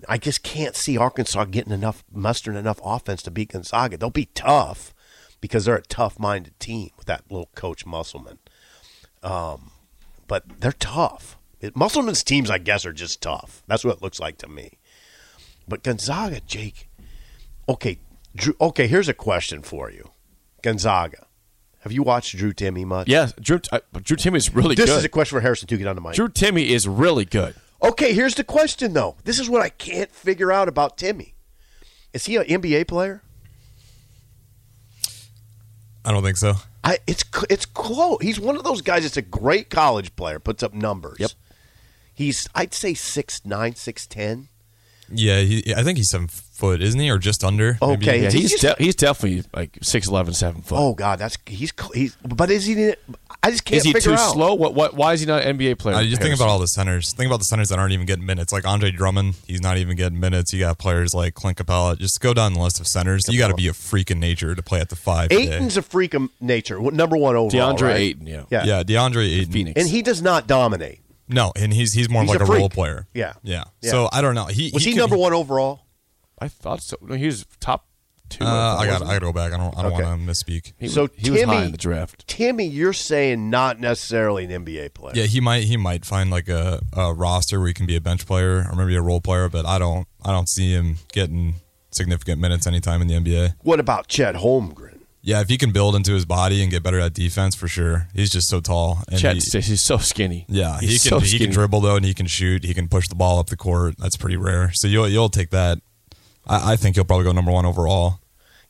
I 0.08 0.18
just 0.18 0.42
can't 0.42 0.74
see 0.74 0.98
Arkansas 0.98 1.44
getting 1.46 1.72
enough, 1.72 2.04
mustering 2.12 2.56
enough 2.56 2.80
offense 2.84 3.22
to 3.22 3.30
beat 3.30 3.52
Gonzaga. 3.52 3.96
They'll 3.96 4.10
be 4.10 4.26
tough 4.34 4.92
because 5.40 5.64
they're 5.64 5.76
a 5.76 5.82
tough-minded 5.82 6.58
team 6.58 6.90
with 6.96 7.06
that 7.06 7.22
little 7.30 7.50
coach 7.54 7.86
Musselman. 7.86 8.38
Um, 9.22 9.70
but 10.26 10.44
they're 10.60 10.72
tough. 10.72 11.38
It, 11.60 11.76
Musselman's 11.76 12.24
teams, 12.24 12.50
I 12.50 12.58
guess, 12.58 12.84
are 12.84 12.92
just 12.92 13.20
tough. 13.22 13.62
That's 13.66 13.84
what 13.84 13.96
it 13.96 14.02
looks 14.02 14.18
like 14.20 14.38
to 14.38 14.48
me. 14.48 14.78
But 15.68 15.82
Gonzaga, 15.82 16.40
Jake. 16.40 16.88
Okay, 17.68 17.98
Drew, 18.34 18.54
okay. 18.60 18.86
Here's 18.86 19.08
a 19.08 19.14
question 19.14 19.62
for 19.62 19.90
you, 19.90 20.10
Gonzaga. 20.62 21.26
Have 21.84 21.92
you 21.92 22.02
watched 22.02 22.34
Drew 22.34 22.54
Timme 22.54 22.86
much? 22.86 23.08
yeah, 23.08 23.28
Drew, 23.38 23.60
uh, 23.70 23.78
Drew 24.02 24.16
Timme 24.16 24.36
is 24.36 24.54
really 24.54 24.74
This 24.74 24.86
good. 24.86 24.92
This 24.92 24.98
is 25.00 25.04
a 25.04 25.08
question 25.10 25.36
for 25.36 25.42
Harrison 25.42 25.68
to 25.68 25.76
get 25.76 25.86
on 25.86 25.94
the 25.94 26.00
mic. 26.00 26.14
Drew 26.14 26.28
Timme 26.28 26.66
is 26.66 26.88
really 26.88 27.26
good. 27.26 27.54
Okay, 27.82 28.14
here's 28.14 28.34
the 28.34 28.42
question 28.42 28.94
though. 28.94 29.16
This 29.24 29.38
is 29.38 29.50
what 29.50 29.60
I 29.60 29.68
can't 29.68 30.10
figure 30.10 30.50
out 30.50 30.66
about 30.66 30.96
Timme. 30.96 31.34
Is 32.14 32.24
he 32.24 32.36
an 32.36 32.44
NBA 32.44 32.88
player? 32.88 33.20
I 36.06 36.12
don't 36.12 36.22
think 36.22 36.38
so. 36.38 36.54
I 36.82 37.00
it's 37.06 37.22
it's 37.50 37.66
close. 37.66 38.18
He's 38.22 38.40
one 38.40 38.56
of 38.56 38.64
those 38.64 38.80
guys 38.80 39.02
that's 39.02 39.18
a 39.18 39.22
great 39.22 39.68
college 39.68 40.16
player, 40.16 40.38
puts 40.38 40.62
up 40.62 40.72
numbers. 40.72 41.18
Yep. 41.18 41.32
He's 42.14 42.48
I'd 42.54 42.72
say 42.72 42.94
six 42.94 43.44
nine, 43.44 43.74
six 43.74 44.06
ten. 44.06 44.48
Yeah, 45.10 45.40
he, 45.40 45.74
I 45.74 45.82
think 45.82 45.98
he's 45.98 46.08
seven 46.08 46.28
foot, 46.54 46.80
isn't 46.80 46.98
he, 47.00 47.10
or 47.10 47.18
just 47.18 47.42
under? 47.44 47.76
Maybe. 47.80 47.92
Okay. 47.94 48.20
Yeah, 48.22 48.28
Is 48.28 48.32
he's 48.34 48.60
de- 48.60 48.76
he's 48.78 48.94
definitely 48.94 49.44
like 49.54 49.72
6'11", 49.80 50.34
7 50.34 50.62
foot. 50.62 50.76
Oh 50.78 50.94
God, 50.94 51.18
that's 51.18 51.36
he's 51.46 51.72
cl- 51.78 51.92
he's. 51.92 52.16
But 52.16 52.50
is 52.50 52.64
he? 52.66 52.94
I 53.42 53.50
just 53.50 53.64
can't 53.64 53.78
is 53.78 53.84
he 53.84 53.92
figure 53.92 54.12
too 54.12 54.14
out. 54.18 54.32
slow? 54.32 54.54
What? 54.54 54.74
What? 54.74 54.94
Why 54.94 55.12
is 55.12 55.20
he 55.20 55.26
not 55.26 55.42
an 55.42 55.58
NBA 55.58 55.78
player? 55.78 55.96
I 55.96 56.06
just 56.08 56.22
think 56.22 56.34
about 56.34 56.48
all 56.48 56.58
the 56.58 56.66
centers. 56.66 57.12
Think 57.12 57.26
about 57.26 57.38
the 57.40 57.44
centers 57.44 57.68
that 57.68 57.78
aren't 57.78 57.92
even 57.92 58.06
getting 58.06 58.24
minutes. 58.24 58.52
Like 58.52 58.66
Andre 58.66 58.90
Drummond, 58.90 59.34
he's 59.46 59.60
not 59.60 59.76
even 59.76 59.96
getting 59.96 60.18
minutes. 60.18 60.52
You 60.52 60.60
got 60.60 60.78
players 60.78 61.12
like 61.14 61.34
Clint 61.34 61.58
Capela. 61.58 61.98
Just 61.98 62.20
go 62.20 62.32
down 62.32 62.54
the 62.54 62.60
list 62.60 62.80
of 62.80 62.86
centers. 62.86 63.24
You 63.28 63.38
got 63.38 63.48
to 63.48 63.54
be 63.54 63.68
a 63.68 63.74
freak 63.74 64.10
in 64.10 64.20
nature 64.20 64.54
to 64.54 64.62
play 64.62 64.80
at 64.80 64.88
the 64.88 64.96
five. 64.96 65.28
today. 65.30 65.54
Ayton's 65.54 65.76
a 65.76 65.82
freak 65.82 66.14
of 66.14 66.30
nature. 66.40 66.80
Number 66.80 67.16
one 67.16 67.36
overall. 67.36 67.74
DeAndre 67.74 67.82
right? 67.82 67.96
Ayton. 67.96 68.26
Yeah. 68.26 68.44
Yeah. 68.50 68.64
Yeah, 68.64 68.82
DeAndre 68.82 69.28
Ayton. 69.40 69.52
Phoenix. 69.52 69.80
And 69.80 69.88
he 69.90 70.00
does 70.02 70.22
not 70.22 70.46
dominate. 70.46 71.00
No, 71.28 71.52
and 71.56 71.72
he's 71.72 71.92
he's 71.94 72.08
more 72.10 72.22
He's 72.22 72.34
of 72.34 72.40
like 72.40 72.48
a 72.48 72.52
a, 72.52 72.56
role 72.58 72.68
player. 72.68 73.06
Yeah. 73.14 73.32
yeah. 73.42 73.64
Yeah. 73.80 73.90
So 73.90 74.08
I 74.12 74.20
don't 74.20 74.34
know. 74.34 74.44
He 74.46 74.70
Was 74.74 74.84
he, 74.84 74.92
can- 74.92 75.00
number 75.00 75.16
one 75.16 75.32
overall? 75.32 75.80
I 76.38 76.48
thought 76.48 76.82
so. 76.82 76.96
No, 77.00 77.14
he 77.14 77.26
was 77.26 77.46
top 77.60 77.86
two. 78.28 78.44
Uh, 78.44 78.48
I 78.78 78.86
got 78.86 78.92
wasn't 79.00 79.10
I 79.10 79.14
got 79.14 79.18
to 79.20 79.26
go 79.26 79.32
back. 79.32 79.52
I 79.52 79.56
don't 79.56 79.76
I 79.78 79.82
don't 79.82 79.92
Okay. 79.92 80.02
want 80.04 80.24
to 80.26 80.30
misspeak. 80.32 80.72
He, 80.78 80.88
So 80.88 81.02
was, 81.02 81.10
he 81.16 81.30
was 81.30 81.42
high 81.42 81.54
Timme- 81.56 81.64
in 81.66 81.72
the 81.72 81.78
draft. 81.78 82.26
Timme, 82.26 82.72
you're 82.72 82.92
saying 82.92 83.50
not 83.50 83.78
necessarily 83.80 84.44
an 84.44 84.64
NBA 84.64 84.94
player. 84.94 85.12
Yeah, 85.16 85.24
he 85.26 85.40
might 85.40 85.64
he 85.64 85.76
might 85.76 86.04
find 86.04 86.30
like 86.30 86.48
a, 86.48 86.80
a 86.94 87.12
roster 87.14 87.58
where 87.60 87.68
he 87.68 87.74
can 87.74 87.86
be 87.86 87.96
a 87.96 88.00
bench 88.00 88.26
player 88.26 88.66
or 88.70 88.74
maybe 88.76 88.96
a 88.96 89.02
role 89.02 89.20
player, 89.20 89.48
but 89.48 89.66
I 89.66 89.78
don't 89.78 90.06
I 90.24 90.32
don't 90.32 90.48
see 90.48 90.72
him 90.72 90.96
getting 91.12 91.54
significant 91.90 92.40
minutes 92.40 92.66
anytime 92.66 93.00
in 93.02 93.08
the 93.08 93.14
NBA. 93.14 93.54
What 93.62 93.78
about 93.80 94.08
Chet 94.08 94.34
Holmgren? 94.36 94.90
Yeah, 95.26 95.40
if 95.40 95.48
he 95.48 95.56
can 95.56 95.70
build 95.72 95.94
into 95.96 96.12
his 96.12 96.26
body 96.26 96.60
and 96.60 96.70
get 96.70 96.82
better 96.82 97.00
at 97.00 97.14
defense, 97.14 97.54
for 97.54 97.66
sure. 97.66 98.08
He's 98.14 98.28
just 98.28 98.46
so 98.46 98.60
tall. 98.60 98.98
And 99.08 99.18
Chet, 99.18 99.36
he- 99.36 99.60
he's 99.60 99.80
so 99.80 99.96
skinny. 99.96 100.44
yeah, 100.50 100.78
he's 100.80 100.90
he 101.02 101.08
can 101.08 101.18
so 101.18 101.18
he 101.20 101.28
skinny. 101.28 101.44
can 101.46 101.54
dribble 101.54 101.80
though, 101.80 101.96
and 101.96 102.04
he 102.04 102.12
can 102.12 102.26
shoot. 102.26 102.62
He 102.64 102.74
can 102.74 102.88
push 102.88 103.08
the 103.08 103.14
ball 103.14 103.38
up 103.38 103.46
the 103.46 103.56
court. 103.56 103.94
That's 103.98 104.16
pretty 104.16 104.36
rare. 104.36 104.72
So 104.74 104.86
you'll 104.88 105.08
you'll 105.08 105.30
take 105.30 105.48
that. 105.50 105.78
I, 106.46 106.72
I 106.72 106.76
think 106.76 106.96
he'll 106.96 107.04
probably 107.04 107.24
go 107.24 107.32
number 107.32 107.50
one 107.52 107.66
overall. 107.66 108.20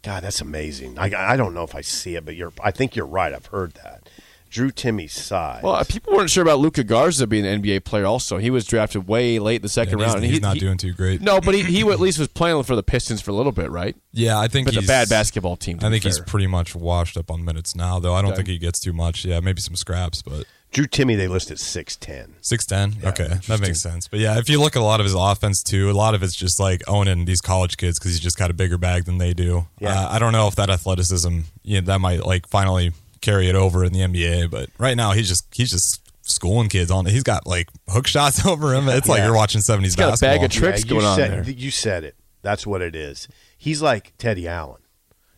God, 0.03 0.23
that's 0.23 0.41
amazing. 0.41 0.99
I, 0.99 1.33
I 1.33 1.37
don't 1.37 1.55
know 1.55 1.63
if 1.65 1.75
I 1.75 1.81
see 1.81 2.15
it, 2.17 2.25
but 2.25 2.35
you're. 2.37 2.53
I 2.63 2.71
think 2.71 2.95
you're 2.95 3.07
right. 3.07 3.33
I've 3.33 3.47
heard 3.47 3.73
that. 3.83 4.09
Drew 4.51 4.71
Timme's 4.71 5.13
size. 5.13 5.65
Well, 5.65 5.73
uh, 5.75 5.83
people 5.85 6.13
weren't 6.15 6.31
sure 6.31 6.43
about 6.43 6.61
Luka 6.61 6.85
Garza 6.85 7.27
being 7.27 7.45
an 7.45 7.61
NBA 7.61 7.83
player. 7.85 8.05
Also, 8.07 8.37
he 8.39 8.51
was 8.51 8.65
drafted 8.67 9.09
way 9.09 9.41
late 9.41 9.57
in 9.57 9.63
the 9.63 9.69
second 9.69 9.95
And 9.95 10.03
he's, 10.03 10.07
round. 10.13 10.25
and 10.25 10.33
he's 10.33 10.41
not 10.43 10.55
he- 10.55 10.61
doing 10.61 10.77
too 10.79 10.93
great. 10.93 11.21
No, 11.21 11.41
but 11.41 11.57
he, 11.57 11.63
he 11.63 11.81
at 11.91 11.99
least 11.99 12.21
was 12.21 12.29
playing 12.29 12.63
for 12.63 12.77
the 12.77 12.83
Pistons 12.85 13.21
for 13.21 13.33
a 13.33 13.35
little 13.35 13.51
bit, 13.51 13.69
right? 13.73 13.97
Yeah, 14.13 14.39
I 14.39 14.47
think 14.47 14.67
But 14.67 14.75
he's 14.75 14.85
a 14.85 14.87
bad 14.87 15.09
basketball 15.09 15.57
team. 15.57 15.79
to 15.81 15.87
I 15.87 15.89
be 15.89 15.95
think 15.95 16.05
he's 16.05 16.21
pretty 16.21 16.47
much 16.47 16.77
washed 16.77 17.17
up 17.17 17.33
on 17.33 17.45
minutes 17.45 17.75
now, 17.75 17.99
though. 17.99 18.15
I 18.15 18.23
don't 18.23 18.29
Okay. 18.31 18.37
think 18.37 18.49
he 18.49 18.59
gets 18.59 18.79
too 18.79 18.93
much. 18.93 19.25
Yeah, 19.25 19.41
maybe 19.41 19.61
some 19.61 19.75
scraps, 19.75 20.23
but 20.23 20.45
Drew 20.75 20.87
Timme, 20.87 21.17
they 21.17 21.29
listed 21.29 21.61
six 21.61 21.95
ten. 21.95 22.35
Six 22.41 22.67
ten. 22.67 22.97
Yeah, 23.01 23.11
okay, 23.11 23.29
that 23.47 23.61
makes 23.61 23.81
sense. 23.81 24.09
But 24.09 24.19
yeah, 24.19 24.39
if 24.39 24.51
you 24.51 24.61
look 24.61 24.75
at 24.75 24.83
a 24.83 24.85
lot 24.85 24.99
of 24.99 25.05
his 25.05 25.15
offense 25.15 25.63
too, 25.63 25.89
a 25.89 25.93
lot 25.93 26.17
of 26.17 26.23
it's 26.25 26.35
just 26.35 26.59
like 26.59 26.83
owning 26.89 27.27
these 27.27 27.41
college 27.41 27.77
kids 27.77 27.97
because 27.97 28.11
he's 28.11 28.21
just 28.21 28.37
got 28.37 28.51
a 28.51 28.55
bigger 28.55 28.77
bag 28.77 29.05
than 29.05 29.19
they 29.19 29.35
do. 29.35 29.69
Yeah. 29.79 30.01
Uh, 30.01 30.09
I 30.11 30.19
don't 30.19 30.33
know 30.33 30.49
if 30.49 30.57
that 30.57 30.71
athleticism, 30.71 31.43
you 31.63 31.81
know, 31.81 31.87
that 31.87 32.01
might 32.01 32.27
like 32.27 32.49
finally 32.49 32.91
carry 33.21 33.49
it 33.49 33.55
over 33.55 33.85
in 33.85 33.93
the 33.93 34.01
NBA. 34.01 34.51
But 34.51 34.69
right 34.77 34.97
now, 34.97 35.13
he's 35.13 35.29
just 35.29 35.47
he's 35.55 35.71
just 35.71 36.03
schooling 36.23 36.69
kids 36.69 36.91
on. 36.91 37.07
It. 37.07 37.13
He's 37.13 37.23
got 37.23 37.47
like 37.47 37.69
hook 37.89 38.09
shots 38.09 38.45
over 38.47 38.75
him. 38.75 38.89
It's 38.89 39.09
like 39.09 39.23
you're 39.23 39.37
watching 39.37 39.61
seventies 39.61 39.95
got 39.95 40.09
a 40.09 40.11
basketball. 40.11 40.39
bag 40.39 40.45
of 40.45 40.51
tricks 40.51 40.83
you 40.83 40.91
going 40.91 41.05
on 41.07 41.17
said, 41.17 41.45
there. 41.45 41.51
You 41.53 41.71
said 41.71 42.03
it. 42.03 42.17
That's 42.43 42.67
what 42.67 42.83
it 42.83 42.97
is. 42.97 43.29
He's 43.57 43.81
like 43.81 44.13
Teddy 44.19 44.49
Allen 44.49 44.83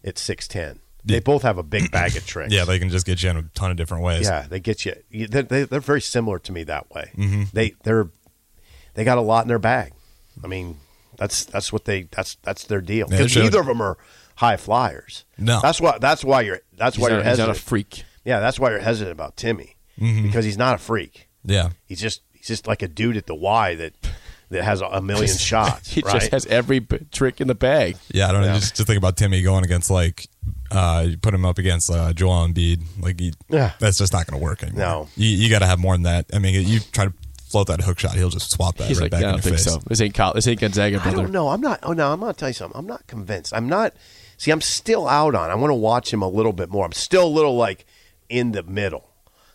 at 0.02 0.16
six 0.16 0.48
ten. 0.48 0.80
They 1.06 1.20
both 1.20 1.42
have 1.42 1.56
a 1.58 1.62
big 1.62 1.90
bag 1.90 2.16
of 2.16 2.26
tricks. 2.26 2.52
yeah, 2.52 2.64
they 2.64 2.78
can 2.78 2.88
just 2.90 3.06
get 3.06 3.22
you 3.22 3.30
in 3.30 3.36
a 3.36 3.42
ton 3.54 3.70
of 3.70 3.76
different 3.76 4.02
ways. 4.04 4.26
yeah, 4.26 4.46
they 4.48 4.60
get 4.60 4.84
you. 4.84 4.94
you- 5.10 5.28
They're, 5.28 5.42
they- 5.42 5.64
they're 5.64 5.80
very 5.80 6.00
similar 6.00 6.38
to 6.40 6.52
me 6.52 6.64
that 6.64 6.90
way. 6.90 7.10
Mm-hmm. 7.16 7.42
They 7.52 7.74
they're 7.84 8.08
they 8.94 9.04
got 9.04 9.18
a 9.18 9.22
lot 9.22 9.42
in 9.42 9.48
their 9.48 9.58
bag. 9.58 9.92
I 10.42 10.46
mean, 10.48 10.78
that's 11.16 11.44
that's 11.44 11.72
what 11.72 11.84
they 11.84 12.02
that's 12.10 12.36
that's 12.42 12.64
their 12.64 12.80
deal. 12.80 13.06
Because 13.08 13.30
sure. 13.30 13.42
neither 13.44 13.60
of 13.60 13.66
them 13.66 13.80
are 13.80 13.96
high 14.36 14.56
flyers. 14.56 15.24
No. 15.38 15.60
that's 15.62 15.80
why 15.80 15.98
that's 15.98 16.24
why 16.24 16.42
you're 16.42 16.60
that's 16.76 16.96
He's, 16.96 17.02
why 17.02 17.08
not, 17.10 17.14
you're 17.16 17.24
he's 17.24 17.38
not 17.38 17.48
hesitant. 17.48 17.58
a 17.58 17.68
freak. 17.68 18.04
yeah, 18.24 18.40
that's 18.40 18.58
why 18.58 18.70
you're 18.70 18.80
hesitant 18.80 19.12
about 19.12 19.36
Timme 19.36 19.74
Mm-hmm. 20.00 20.24
because 20.24 20.44
he's 20.44 20.58
not 20.58 20.74
a 20.74 20.78
freak. 20.78 21.28
yeah. 21.44 21.70
He's 21.86 22.00
just 22.00 22.20
he's 22.32 22.46
just 22.48 22.66
like 22.66 22.82
a 22.82 22.88
dude 22.88 23.16
at 23.16 23.26
the 23.26 23.34
Y 23.34 23.74
that 23.76 23.94
that 24.50 24.62
has 24.64 24.80
a, 24.80 24.86
a 24.86 25.00
million 25.02 25.36
shots. 25.38 25.90
He 25.92 26.00
right? 26.02 26.14
just 26.14 26.30
has 26.30 26.46
every 26.46 26.78
b- 26.80 26.98
trick 27.12 27.40
in 27.40 27.48
the 27.48 27.54
bag. 27.54 27.96
Yeah, 28.12 28.28
I 28.28 28.32
don't 28.32 28.42
know. 28.42 28.48
Yeah. 28.48 28.54
Just, 28.58 28.76
just 28.76 28.86
think 28.86 28.98
about 28.98 29.16
Timme 29.16 29.42
going 29.42 29.64
against 29.64 29.90
like, 29.90 30.28
uh, 30.70 31.04
you 31.08 31.16
put 31.18 31.34
him 31.34 31.44
up 31.44 31.58
against 31.58 31.90
uh, 31.90 32.12
Joel 32.12 32.48
Embiid. 32.48 32.82
Like, 33.00 33.18
he, 33.20 33.32
Yeah. 33.48 33.72
that's 33.78 33.98
just 33.98 34.12
not 34.12 34.26
going 34.26 34.38
to 34.40 34.44
work 34.44 34.62
anymore. 34.62 34.78
No. 34.80 35.08
you, 35.16 35.28
you 35.28 35.50
got 35.50 35.60
to 35.60 35.66
have 35.66 35.78
more 35.78 35.94
than 35.94 36.02
that. 36.04 36.26
I 36.32 36.38
mean, 36.38 36.66
you 36.66 36.80
try 36.92 37.04
to 37.06 37.12
float 37.48 37.68
that 37.68 37.80
hook 37.80 37.98
shot, 37.98 38.14
he'll 38.16 38.28
just 38.30 38.50
swap 38.50 38.76
that 38.76 38.88
He's 38.88 38.98
right 38.98 39.04
like, 39.04 39.10
back 39.12 39.22
I 39.22 39.28
in 39.28 39.32
don't 39.34 39.34
your 39.36 39.42
think 39.42 39.56
face. 39.56 39.64
so. 39.72 39.80
This 39.86 40.00
ain't 40.00 40.14
Kyle, 40.14 40.32
this 40.34 40.48
ain't 40.48 40.60
Gonzaga, 40.60 41.00
I 41.04 41.12
don't 41.12 41.30
know. 41.30 41.48
I'm 41.48 41.60
not. 41.60 41.78
Oh 41.84 41.92
no, 41.92 42.12
I'm 42.12 42.18
gonna 42.20 42.32
tell 42.34 42.48
you 42.48 42.54
something. 42.54 42.76
I'm 42.76 42.86
not 42.88 43.06
convinced. 43.06 43.54
I'm 43.54 43.68
not. 43.68 43.94
See, 44.36 44.50
I'm 44.50 44.60
still 44.60 45.06
out 45.08 45.34
on. 45.36 45.48
I 45.50 45.54
want 45.54 45.70
to 45.70 45.74
watch 45.76 46.12
him 46.12 46.22
a 46.22 46.28
little 46.28 46.52
bit 46.52 46.68
more. 46.70 46.84
I'm 46.84 46.92
still 46.92 47.24
a 47.24 47.28
little 47.28 47.56
like 47.56 47.86
in 48.28 48.50
the 48.52 48.62
middle. 48.64 49.08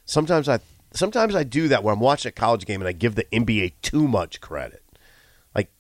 Sometimes 0.06 0.48
I, 0.50 0.60
sometimes 0.94 1.36
I 1.36 1.44
do 1.44 1.68
that 1.70 1.84
where 1.84 1.94
I'm 1.94 2.00
watching 2.00 2.30
a 2.30 2.34
college 2.34 2.66
game 2.66 2.82
and 2.82 2.88
I 2.88 2.92
give 2.92 3.16
the 3.16 3.26
NBA 3.26 3.74
too 3.82 4.08
much 4.08 4.42
credit. 4.42 4.84
Like, 5.56 5.72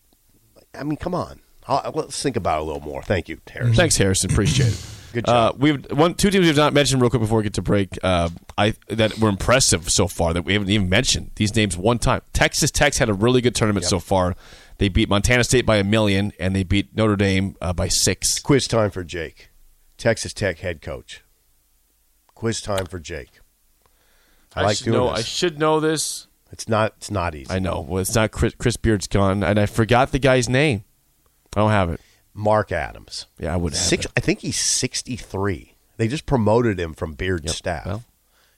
I 0.73 0.83
mean, 0.83 0.97
come 0.97 1.13
on. 1.15 1.41
I'll, 1.67 1.91
let's 1.93 2.21
think 2.21 2.35
about 2.35 2.59
it 2.59 2.61
a 2.61 2.65
little 2.65 2.81
more. 2.81 3.03
Thank 3.03 3.29
you, 3.29 3.39
Harris. 3.49 3.75
Thanks, 3.75 3.97
Harrison. 3.97 4.31
Appreciate 4.31 4.73
it. 4.73 4.85
Good 5.13 5.27
Uh, 5.27 5.51
job. 5.51 5.61
we've 5.61 5.91
one 5.91 6.13
two 6.15 6.29
teams 6.31 6.45
we've 6.45 6.55
not 6.55 6.73
mentioned 6.73 7.01
real 7.01 7.09
quick 7.09 7.21
before 7.21 7.39
we 7.39 7.43
get 7.43 7.53
to 7.55 7.61
break. 7.61 7.99
Uh, 8.01 8.29
I 8.57 8.75
that 8.87 9.19
were 9.19 9.27
impressive 9.27 9.89
so 9.89 10.07
far 10.07 10.33
that 10.33 10.43
we 10.43 10.53
haven't 10.53 10.69
even 10.69 10.87
mentioned 10.87 11.31
these 11.35 11.53
names 11.53 11.75
one 11.77 11.99
time. 11.99 12.21
Texas 12.31 12.71
Tech's 12.71 12.97
had 12.97 13.09
a 13.09 13.13
really 13.13 13.41
good 13.41 13.53
tournament 13.53 13.85
so 13.85 13.99
far. 13.99 14.35
They 14.77 14.87
beat 14.87 15.09
Montana 15.09 15.43
State 15.43 15.65
by 15.65 15.75
a 15.77 15.83
million, 15.83 16.31
and 16.39 16.55
they 16.55 16.63
beat 16.63 16.95
Notre 16.95 17.17
Dame 17.17 17.55
uh, 17.61 17.73
by 17.73 17.89
six. 17.89 18.39
Quiz 18.39 18.67
time 18.69 18.89
for 18.89 19.03
Jake, 19.03 19.49
Texas 19.97 20.31
Tech 20.33 20.59
head 20.59 20.81
coach. 20.81 21.23
Quiz 22.33 22.61
time 22.61 22.85
for 22.85 22.97
Jake. 22.97 23.40
I, 24.55 24.63
like 24.63 24.77
should 24.77 24.85
doing 24.85 24.97
know. 24.97 25.09
this. 25.11 25.19
I 25.19 25.21
should 25.23 25.59
know 25.59 25.79
this. 25.79 26.27
It's 26.51 26.67
not. 26.67 26.93
It's 26.97 27.11
not 27.11 27.33
easy. 27.35 27.49
I 27.49 27.59
know. 27.59 27.81
Well, 27.81 28.01
it's 28.01 28.13
not 28.13 28.31
Chris, 28.31 28.53
Chris 28.57 28.77
Beard's 28.77 29.07
gone, 29.07 29.43
and 29.43 29.59
I 29.59 29.65
forgot 29.65 30.11
the 30.11 30.19
guy's 30.19 30.49
name. 30.49 30.83
I 31.55 31.59
don't 31.61 31.71
have 31.71 31.89
it. 31.89 32.01
Mark 32.33 32.71
Adams. 32.71 33.27
Yeah, 33.39 33.53
I 33.53 33.57
would 33.57 33.73
have 33.73 33.81
Six. 33.81 34.05
it. 34.05 34.11
I 34.17 34.19
think 34.19 34.39
he's 34.39 34.59
sixty-three. 34.59 35.75
They 35.97 36.07
just 36.07 36.25
promoted 36.25 36.79
him 36.79 36.93
from 36.93 37.13
Beard's 37.13 37.55
staff. 37.55 37.85
well. 37.85 38.03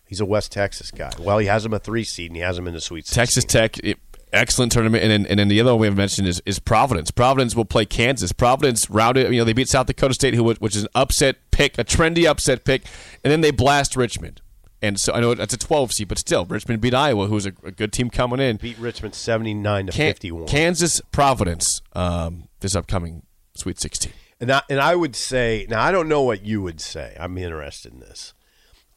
he's 0.06 0.20
a 0.20 0.26
West 0.26 0.52
Texas 0.52 0.92
guy. 0.92 1.12
Well, 1.20 1.40
he 1.40 1.48
has 1.48 1.66
him 1.66 1.74
a 1.74 1.80
three 1.80 2.04
seed, 2.04 2.32
and 2.32 2.36
he 2.36 2.42
has 2.42 2.58
him 2.58 2.68
in 2.68 2.74
the 2.74 2.82
Sweet 2.82 3.06
16. 3.06 3.22
Texas 3.22 3.44
Tech, 3.46 3.78
it, 3.80 4.00
excellent 4.32 4.72
tournament, 4.72 5.04
and 5.04 5.12
then, 5.12 5.26
and 5.26 5.40
then 5.40 5.48
the 5.48 5.60
other 5.60 5.74
one 5.74 5.82
we 5.82 5.88
have 5.88 5.98
mentioned 5.98 6.28
is, 6.28 6.42
is 6.46 6.60
Providence. 6.60 7.12
Providence 7.12 7.56
will 7.56 7.66
play 7.66 7.86
Kansas. 7.86 8.32
Providence 8.32 8.90
routed, 8.90 9.32
you 9.34 9.40
know, 9.40 9.44
they 9.44 9.54
beat 9.54 9.68
South 9.68 9.88
Dakota 9.88 10.14
State, 10.14 10.36
who 10.36 10.44
which 10.44 10.76
is 10.76 10.84
an 10.84 10.90
upset 10.96 11.38
pick, 11.52 11.78
a 11.78 11.84
trendy 11.84 12.26
upset 12.26 12.64
pick, 12.64 12.84
and 13.24 13.32
then 13.32 13.42
they 13.42 13.52
blast 13.52 13.96
Richmond. 13.96 14.42
And 14.84 15.00
so 15.00 15.14
I 15.14 15.22
know 15.22 15.34
that's 15.34 15.54
a 15.54 15.58
12 15.58 15.94
seed, 15.94 16.08
but 16.10 16.20
still, 16.20 16.46
Richmond 16.46 16.82
beat 16.82 16.94
Iowa, 16.94 17.28
who's 17.28 17.46
a, 17.46 17.54
a 17.64 17.72
good 17.72 17.94
team 17.94 18.10
coming 18.10 18.40
in. 18.40 18.58
beat 18.58 18.78
Richmond 18.78 19.16
seventy-nine 19.16 19.86
to 19.88 19.92
Kan- 19.94 20.08
fifty-one. 20.12 20.46
Kansas 20.48 21.02
Providence 21.12 21.82
um, 21.94 22.50
this 22.60 22.76
upcoming 22.76 23.24
Sweet 23.56 23.80
16. 23.80 24.12
And 24.42 24.52
I, 24.52 24.62
and 24.70 24.82
I 24.82 24.96
would 24.96 25.16
say, 25.16 25.66
now 25.70 25.82
I 25.82 25.92
don't 25.94 26.10
know 26.10 26.22
what 26.22 26.46
you 26.46 26.62
would 26.62 26.82
say. 26.82 27.16
I'm 27.20 27.38
interested 27.38 27.94
in 27.94 28.02
this. 28.02 28.34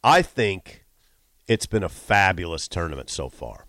I 0.03 0.21
think 0.21 0.83
it's 1.47 1.65
been 1.67 1.83
a 1.83 1.89
fabulous 1.89 2.67
tournament 2.67 3.09
so 3.09 3.29
far. 3.29 3.65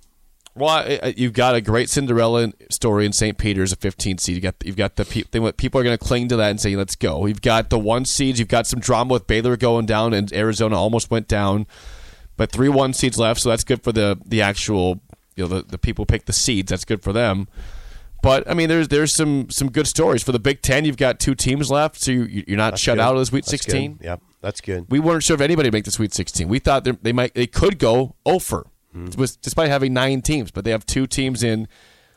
Well, 0.56 0.98
you've 1.16 1.34
got 1.34 1.54
a 1.54 1.60
great 1.60 1.88
Cinderella 1.88 2.50
story 2.68 3.06
in 3.06 3.12
St. 3.12 3.38
Peter's, 3.38 3.72
a 3.72 3.76
15 3.76 4.18
seed. 4.18 4.34
You 4.34 4.40
got 4.40 4.56
you've 4.64 4.74
got 4.76 4.96
the 4.96 5.04
pe- 5.04 5.52
people 5.52 5.80
are 5.80 5.84
going 5.84 5.96
to 5.96 6.04
cling 6.04 6.26
to 6.28 6.36
that 6.36 6.50
and 6.50 6.60
say, 6.60 6.74
"Let's 6.74 6.96
go." 6.96 7.26
You've 7.26 7.42
got 7.42 7.70
the 7.70 7.78
one 7.78 8.04
seeds. 8.04 8.40
You've 8.40 8.48
got 8.48 8.66
some 8.66 8.80
drama 8.80 9.12
with 9.12 9.28
Baylor 9.28 9.56
going 9.56 9.86
down, 9.86 10.12
and 10.14 10.32
Arizona 10.32 10.76
almost 10.76 11.12
went 11.12 11.28
down, 11.28 11.68
but 12.38 12.50
three 12.50 12.70
one 12.70 12.94
seeds 12.94 13.18
left, 13.18 13.40
so 13.40 13.50
that's 13.50 13.64
good 13.64 13.82
for 13.82 13.92
the 13.92 14.18
the 14.24 14.40
actual 14.40 15.00
you 15.36 15.44
know 15.44 15.48
the, 15.48 15.62
the 15.62 15.76
people 15.78 16.06
pick 16.06 16.24
the 16.24 16.32
seeds. 16.32 16.70
That's 16.70 16.86
good 16.86 17.02
for 17.02 17.12
them. 17.12 17.48
But 18.22 18.50
I 18.50 18.54
mean, 18.54 18.68
there's 18.68 18.88
there's 18.88 19.14
some 19.14 19.50
some 19.50 19.70
good 19.70 19.86
stories 19.86 20.22
for 20.22 20.32
the 20.32 20.38
Big 20.40 20.62
Ten. 20.62 20.84
You've 20.84 20.96
got 20.96 21.20
two 21.20 21.34
teams 21.34 21.70
left, 21.70 22.00
so 22.00 22.10
you, 22.10 22.44
you're 22.48 22.56
not 22.56 22.70
That's 22.72 22.82
shut 22.82 22.96
good. 22.96 23.02
out 23.02 23.12
of 23.14 23.20
the 23.20 23.26
Sweet 23.26 23.44
That's 23.44 23.50
16 23.50 23.94
good. 23.96 24.04
Yep, 24.04 24.22
that's 24.40 24.60
good. 24.60 24.86
we 24.88 24.98
weren't 24.98 25.22
sure 25.22 25.34
if 25.34 25.40
anybody 25.40 25.68
would 25.68 25.74
make 25.74 25.84
the 25.84 25.90
Sweet 25.92 26.12
16. 26.14 26.48
We 26.48 26.58
thought 26.58 26.84
they- 26.84 26.92
they 27.02 27.12
might 27.12 27.34
they 27.34 27.46
could 27.46 27.78
go 27.78 28.16
over, 28.26 28.66
hmm. 28.92 29.06
with- 29.16 29.40
despite 29.40 29.68
having 29.68 29.92
nine 29.92 30.22
teams, 30.22 30.50
but 30.50 30.64
they 30.64 30.72
have 30.72 30.84
two 30.84 31.06
teams 31.06 31.44
in 31.44 31.68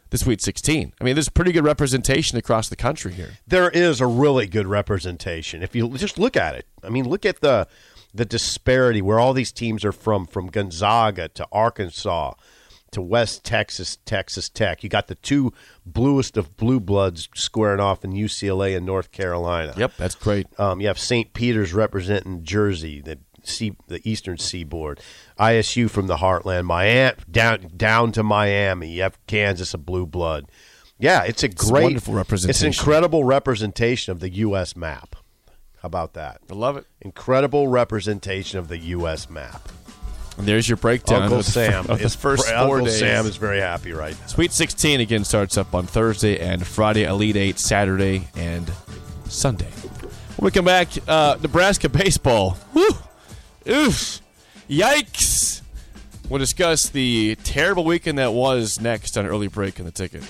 the 0.10 0.18
Sweet 0.18 0.42
16. 0.42 0.92
I 1.00 1.04
mean, 1.04 1.14
there's 1.16 1.30
pretty 1.30 1.52
good 1.52 1.64
representation 1.64 2.36
across 2.38 2.68
the 2.68 2.76
country 2.76 3.14
here. 3.14 3.34
there 3.48 3.70
is 3.70 4.02
a 4.02 4.08
really 4.08 4.48
good 4.48 4.66
representation. 4.68 5.62
If 5.62 5.76
you 5.76 5.88
just 5.98 6.18
look 6.18 6.36
at 6.36 6.56
it, 6.56 6.66
I 6.84 6.90
mean, 6.90 7.08
look 7.08 7.26
at 7.28 7.42
the 7.42 7.68
the 8.14 8.26
disparity 8.26 9.02
where 9.02 9.20
all 9.20 9.34
these 9.34 9.52
teams 9.52 9.86
are 9.86 9.92
from, 9.92 10.26
from 10.26 10.48
Gonzaga 10.48 11.30
to 11.30 11.48
Arkansas 11.52 12.34
to 12.92 13.02
West 13.02 13.44
Texas, 13.46 13.98
Texas 14.06 14.50
Tech. 14.50 14.84
You 14.84 14.90
got 14.90 15.08
the 15.08 15.16
two 15.16 15.54
bluest 15.86 16.38
of 16.38 16.58
blue 16.58 16.80
bloods 16.80 17.30
squaring 17.34 17.80
off 17.80 18.04
in 18.04 18.12
UCLA 18.12 18.76
and 18.76 18.86
North 18.86 19.12
Carolina. 19.12 19.74
Yep, 19.78 19.94
that's 19.98 20.16
great. 20.16 20.48
Um, 20.60 20.82
you 20.82 20.88
have 20.88 21.00
St. 21.00 21.34
Peter's 21.34 21.74
representing 21.74 22.44
Jersey, 22.44 23.02
the 23.02 23.20
sea, 23.44 23.76
the 23.88 24.02
Eastern 24.08 24.38
Seaboard. 24.38 25.00
ISU 25.40 25.90
from 25.90 26.08
the 26.08 26.18
Heartland, 26.18 26.66
Miami 26.66 27.18
down 27.30 27.72
down 27.76 28.12
to 28.12 28.24
Miami. 28.24 28.90
You 28.90 29.04
have 29.04 29.26
Kansas, 29.26 29.74
a 29.74 29.78
blue 29.78 30.06
blood. 30.06 30.48
Yeah, 31.00 31.24
it's 31.24 31.44
a 31.44 31.50
great, 31.50 31.84
wonderful 31.84 32.14
representation. 32.14 32.68
It's 32.68 32.78
an 32.78 32.84
incredible 32.84 33.24
representation 33.24 34.12
of 34.12 34.20
the 34.20 34.30
U.S. 34.30 34.76
map. 34.76 35.16
How 35.82 35.88
about 35.88 36.14
that? 36.14 36.42
I 36.50 36.54
love 36.54 36.78
it. 36.78 36.86
Incredible 37.02 37.68
representation 37.68 38.60
of 38.60 38.68
the 38.68 38.78
U.S. 38.78 39.30
map. 39.30 39.68
And 40.38 40.48
there's 40.48 40.70
your 40.70 40.78
breakdown 40.78 41.24
Uncle 41.24 41.40
of 41.40 41.46
Sam, 41.46 41.86
of 41.90 42.00
the 42.00 42.06
is- 42.06 42.16
first 42.16 42.46
four 42.48 42.56
Uncle 42.56 42.86
days. 42.86 43.00
Sam 43.00 43.26
is 43.26 43.36
very 43.38 43.60
happy 43.60 43.92
right 43.92 44.18
now. 44.20 44.28
Sweet 44.28 44.52
16 44.52 45.00
again 45.00 45.24
starts 45.24 45.58
up 45.58 45.74
on 45.74 45.88
Thursday 45.88 46.40
and 46.40 46.66
Friday, 46.66 47.04
Elite 47.04 47.36
8 47.36 47.60
Saturday 47.60 48.28
and 48.36 48.72
Sunday. 49.26 49.70
When 50.38 50.46
we 50.46 50.52
come 50.52 50.66
back, 50.66 50.90
uh, 51.08 51.38
Nebraska 51.42 51.90
baseball. 51.90 52.58
Woo! 52.74 52.88
Oof! 53.68 54.22
Yikes! 54.70 55.62
We'll 56.30 56.40
discuss 56.40 56.90
the 56.90 57.36
terrible 57.44 57.84
weekend 57.84 58.18
that 58.18 58.34
was 58.34 58.80
next 58.80 59.18
on 59.18 59.26
early 59.26 59.48
break 59.48 59.80
in 59.80 59.86
the 59.86 59.92
ticket. 59.92 60.24